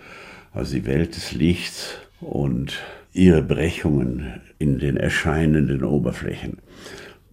Also 0.53 0.75
die 0.75 0.87
Welt 0.87 1.17
des 1.17 1.33
Lichts 1.33 1.99
und 2.21 2.79
ihre 3.13 3.43
Brechungen 3.43 4.41
in 4.59 4.79
den 4.79 4.97
erscheinenden 4.97 5.85
Oberflächen. 5.85 6.59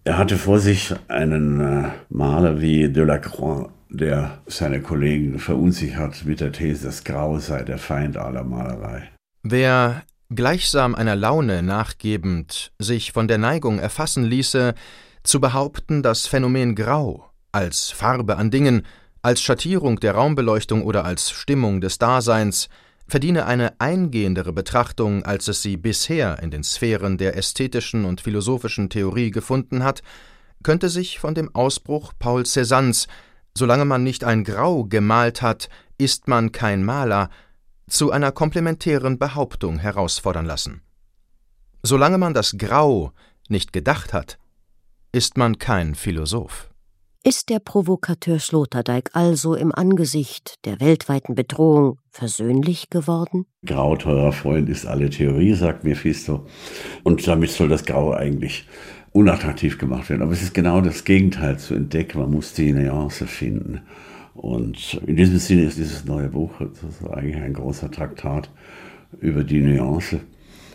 Er 0.04 0.18
hatte 0.18 0.36
vor 0.36 0.58
sich 0.58 0.94
einen 1.08 1.60
äh, 1.60 1.88
Maler 2.10 2.60
wie 2.60 2.90
Delacroix, 2.90 3.70
der 3.88 4.38
seine 4.46 4.82
Kollegen 4.82 5.38
verunsichert 5.38 6.24
mit 6.26 6.40
der 6.40 6.52
These, 6.52 6.86
das 6.86 7.04
Grau 7.04 7.38
sei 7.38 7.62
der 7.62 7.78
Feind 7.78 8.16
aller 8.16 8.44
Malerei. 8.44 9.08
Wer 9.42 10.02
gleichsam 10.34 10.94
einer 10.94 11.16
Laune 11.16 11.62
nachgebend 11.62 12.72
sich 12.78 13.12
von 13.12 13.28
der 13.28 13.38
Neigung 13.38 13.78
erfassen 13.78 14.24
ließe, 14.24 14.74
zu 15.24 15.40
behaupten, 15.40 16.02
das 16.02 16.26
Phänomen 16.26 16.74
Grau 16.76 17.30
als 17.50 17.90
Farbe 17.90 18.36
an 18.36 18.50
Dingen, 18.50 18.86
als 19.22 19.40
Schattierung 19.40 20.00
der 20.00 20.14
Raumbeleuchtung 20.14 20.82
oder 20.84 21.04
als 21.04 21.30
Stimmung 21.30 21.80
des 21.80 21.98
Daseins 21.98 22.68
verdiene 23.06 23.46
eine 23.46 23.80
eingehendere 23.80 24.52
Betrachtung, 24.52 25.24
als 25.24 25.48
es 25.48 25.62
sie 25.62 25.76
bisher 25.76 26.42
in 26.42 26.50
den 26.50 26.64
Sphären 26.64 27.18
der 27.18 27.36
ästhetischen 27.36 28.04
und 28.04 28.20
philosophischen 28.20 28.90
Theorie 28.90 29.30
gefunden 29.30 29.84
hat, 29.84 30.02
könnte 30.62 30.88
sich 30.88 31.18
von 31.18 31.34
dem 31.34 31.54
Ausbruch 31.54 32.12
Paul 32.18 32.42
Cézannes 32.42 33.06
Solange 33.56 33.84
man 33.84 34.02
nicht 34.02 34.24
ein 34.24 34.42
Grau 34.42 34.84
gemalt 34.84 35.40
hat, 35.40 35.68
ist 35.96 36.26
man 36.26 36.50
kein 36.50 36.84
Maler, 36.84 37.30
zu 37.88 38.10
einer 38.10 38.32
komplementären 38.32 39.18
Behauptung 39.18 39.78
herausfordern 39.78 40.44
lassen. 40.44 40.82
Solange 41.82 42.18
man 42.18 42.34
das 42.34 42.56
Grau 42.58 43.12
nicht 43.48 43.72
gedacht 43.72 44.12
hat, 44.12 44.38
ist 45.14 45.38
man 45.38 45.58
kein 45.58 45.94
Philosoph. 45.94 46.70
Ist 47.22 47.48
der 47.48 47.60
Provokateur 47.60 48.40
Sloterdijk 48.40 49.10
also 49.12 49.54
im 49.54 49.72
Angesicht 49.72 50.56
der 50.64 50.80
weltweiten 50.80 51.36
Bedrohung 51.36 52.00
versöhnlich 52.10 52.90
geworden? 52.90 53.46
Grau, 53.64 53.96
teurer 53.96 54.32
Freund, 54.32 54.68
ist 54.68 54.86
alle 54.86 55.10
Theorie, 55.10 55.54
sagt 55.54 55.84
Mephisto. 55.84 56.46
Und 57.04 57.26
damit 57.28 57.50
soll 57.50 57.68
das 57.68 57.84
Grau 57.84 58.12
eigentlich 58.12 58.66
unattraktiv 59.12 59.78
gemacht 59.78 60.10
werden. 60.10 60.22
Aber 60.22 60.32
es 60.32 60.42
ist 60.42 60.52
genau 60.52 60.80
das 60.80 61.04
Gegenteil 61.04 61.60
zu 61.60 61.74
entdecken. 61.74 62.18
Man 62.18 62.32
muss 62.32 62.52
die 62.52 62.72
Nuance 62.72 63.28
finden. 63.28 63.82
Und 64.34 65.00
in 65.06 65.14
diesem 65.14 65.38
Sinne 65.38 65.62
ist 65.62 65.78
dieses 65.78 66.04
neue 66.04 66.28
Buch 66.28 66.50
eigentlich 67.12 67.36
ein 67.36 67.54
großer 67.54 67.88
Traktat 67.88 68.50
über 69.20 69.44
die 69.44 69.60
Nuance, 69.60 70.20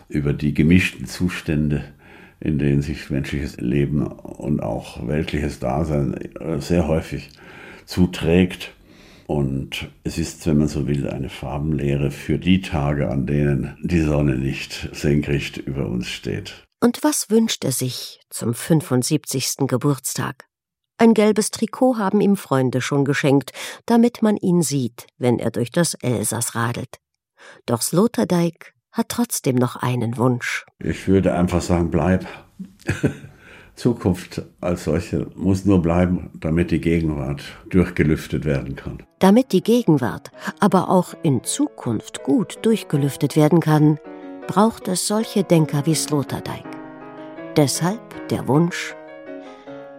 über 0.08 0.32
die 0.32 0.54
gemischten 0.54 1.08
Zustände 1.08 1.84
in 2.40 2.58
denen 2.58 2.82
sich 2.82 3.10
menschliches 3.10 3.58
Leben 3.58 4.06
und 4.08 4.62
auch 4.62 5.06
weltliches 5.08 5.60
Dasein 5.60 6.14
äh, 6.14 6.60
sehr 6.62 6.88
häufig 6.88 7.30
zuträgt. 7.86 8.74
Und 9.28 9.90
es 10.04 10.18
ist, 10.18 10.46
wenn 10.48 10.58
man 10.58 10.68
so 10.68 10.88
will, 10.88 11.08
eine 11.08 11.30
Farbenlehre 11.30 12.10
für 12.10 12.40
die 12.40 12.62
Tage, 12.62 13.10
an 13.10 13.28
denen 13.28 13.78
die 13.84 14.02
Sonne 14.02 14.38
nicht 14.38 14.90
senkrecht 14.92 15.58
über 15.58 15.88
uns 15.88 16.08
steht. 16.08 16.64
Und 16.82 17.04
was 17.04 17.30
wünscht 17.30 17.64
er 17.66 17.72
sich 17.72 18.22
zum 18.30 18.54
75. 18.54 19.68
Geburtstag? 19.68 20.46
Ein 20.98 21.14
gelbes 21.14 21.52
Trikot 21.52 21.98
haben 21.98 22.22
ihm 22.22 22.36
Freunde 22.36 22.82
schon 22.82 23.06
geschenkt, 23.06 23.52
damit 23.86 24.22
man 24.22 24.36
ihn 24.38 24.62
sieht, 24.62 25.08
wenn 25.18 25.40
er 25.40 25.52
durch 25.52 25.72
das 25.72 25.94
Elsass 25.94 26.56
radelt. 26.56 26.98
Doch 27.66 27.82
Sloterdijk 27.82 28.74
hat 29.00 29.10
trotzdem 29.10 29.56
noch 29.56 29.78
einen 29.78 30.18
Wunsch. 30.18 30.66
Ich 30.80 31.08
würde 31.08 31.34
einfach 31.34 31.62
sagen, 31.62 31.90
bleib. 31.90 32.28
Zukunft 33.76 34.42
als 34.60 34.84
solche 34.84 35.28
muss 35.36 35.64
nur 35.64 35.82
bleiben, 35.82 36.32
damit 36.34 36.70
die 36.70 36.82
Gegenwart 36.82 37.42
durchgelüftet 37.70 38.44
werden 38.44 38.76
kann. 38.76 39.02
Damit 39.20 39.54
die 39.54 39.64
Gegenwart 39.64 40.32
aber 40.60 40.90
auch 40.90 41.14
in 41.24 41.46
Zukunft 41.46 42.24
gut 42.24 42.60
durchgelüftet 42.64 43.38
werden 43.38 43.62
kann, 43.62 44.00
braucht 44.48 44.90
es 44.90 45.08
solche 45.08 45.46
Denker 45.46 45.86
wie 45.86 45.96
Sloterdijk. 45.96 46.66
Deshalb 47.56 48.28
der 48.28 48.50
Wunsch, 48.50 48.96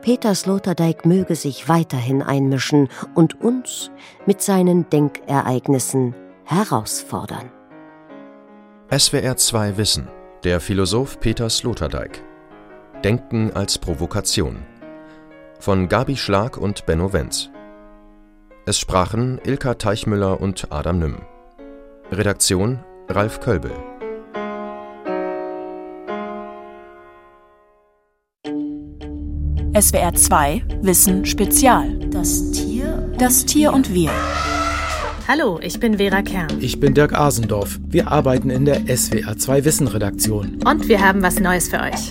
Peter 0.02 0.34
Sloterdijk 0.34 1.06
möge 1.06 1.34
sich 1.34 1.68
weiterhin 1.70 2.22
einmischen 2.22 2.88
und 3.14 3.40
uns 3.40 3.90
mit 4.26 4.42
seinen 4.42 4.90
Denkereignissen 4.90 6.14
herausfordern. 6.44 7.50
SWR 8.92 9.36
2 9.36 9.76
Wissen. 9.76 10.08
Der 10.42 10.58
Philosoph 10.58 11.20
Peter 11.20 11.48
Sloterdijk. 11.48 12.24
Denken 13.04 13.52
als 13.52 13.78
Provokation. 13.78 14.64
Von 15.60 15.88
Gabi 15.88 16.16
Schlag 16.16 16.56
und 16.56 16.86
Benno 16.86 17.12
Wenz. 17.12 17.50
Es 18.66 18.80
sprachen 18.80 19.40
Ilka 19.44 19.74
Teichmüller 19.74 20.40
und 20.40 20.72
Adam 20.72 20.98
Nimm. 20.98 21.18
Redaktion 22.10 22.80
Ralf 23.08 23.38
Kölbel. 23.38 23.70
SWR 29.80 30.14
2 30.14 30.64
Wissen 30.82 31.24
Spezial. 31.26 31.96
Das 32.10 32.50
Tier. 32.50 33.08
Das 33.18 33.44
Tier 33.46 33.72
und 33.72 33.94
wir. 33.94 34.10
Hallo, 35.32 35.60
ich 35.62 35.78
bin 35.78 35.98
Vera 35.98 36.22
Kern. 36.22 36.48
Ich 36.58 36.80
bin 36.80 36.92
Dirk 36.92 37.12
Asendorf. 37.12 37.78
Wir 37.86 38.10
arbeiten 38.10 38.50
in 38.50 38.64
der 38.64 38.80
SWR 38.88 39.38
2 39.38 39.64
Wissen 39.64 39.86
Redaktion. 39.86 40.58
Und 40.66 40.88
wir 40.88 41.00
haben 41.00 41.22
was 41.22 41.38
Neues 41.38 41.68
für 41.68 41.78
euch. 41.78 42.10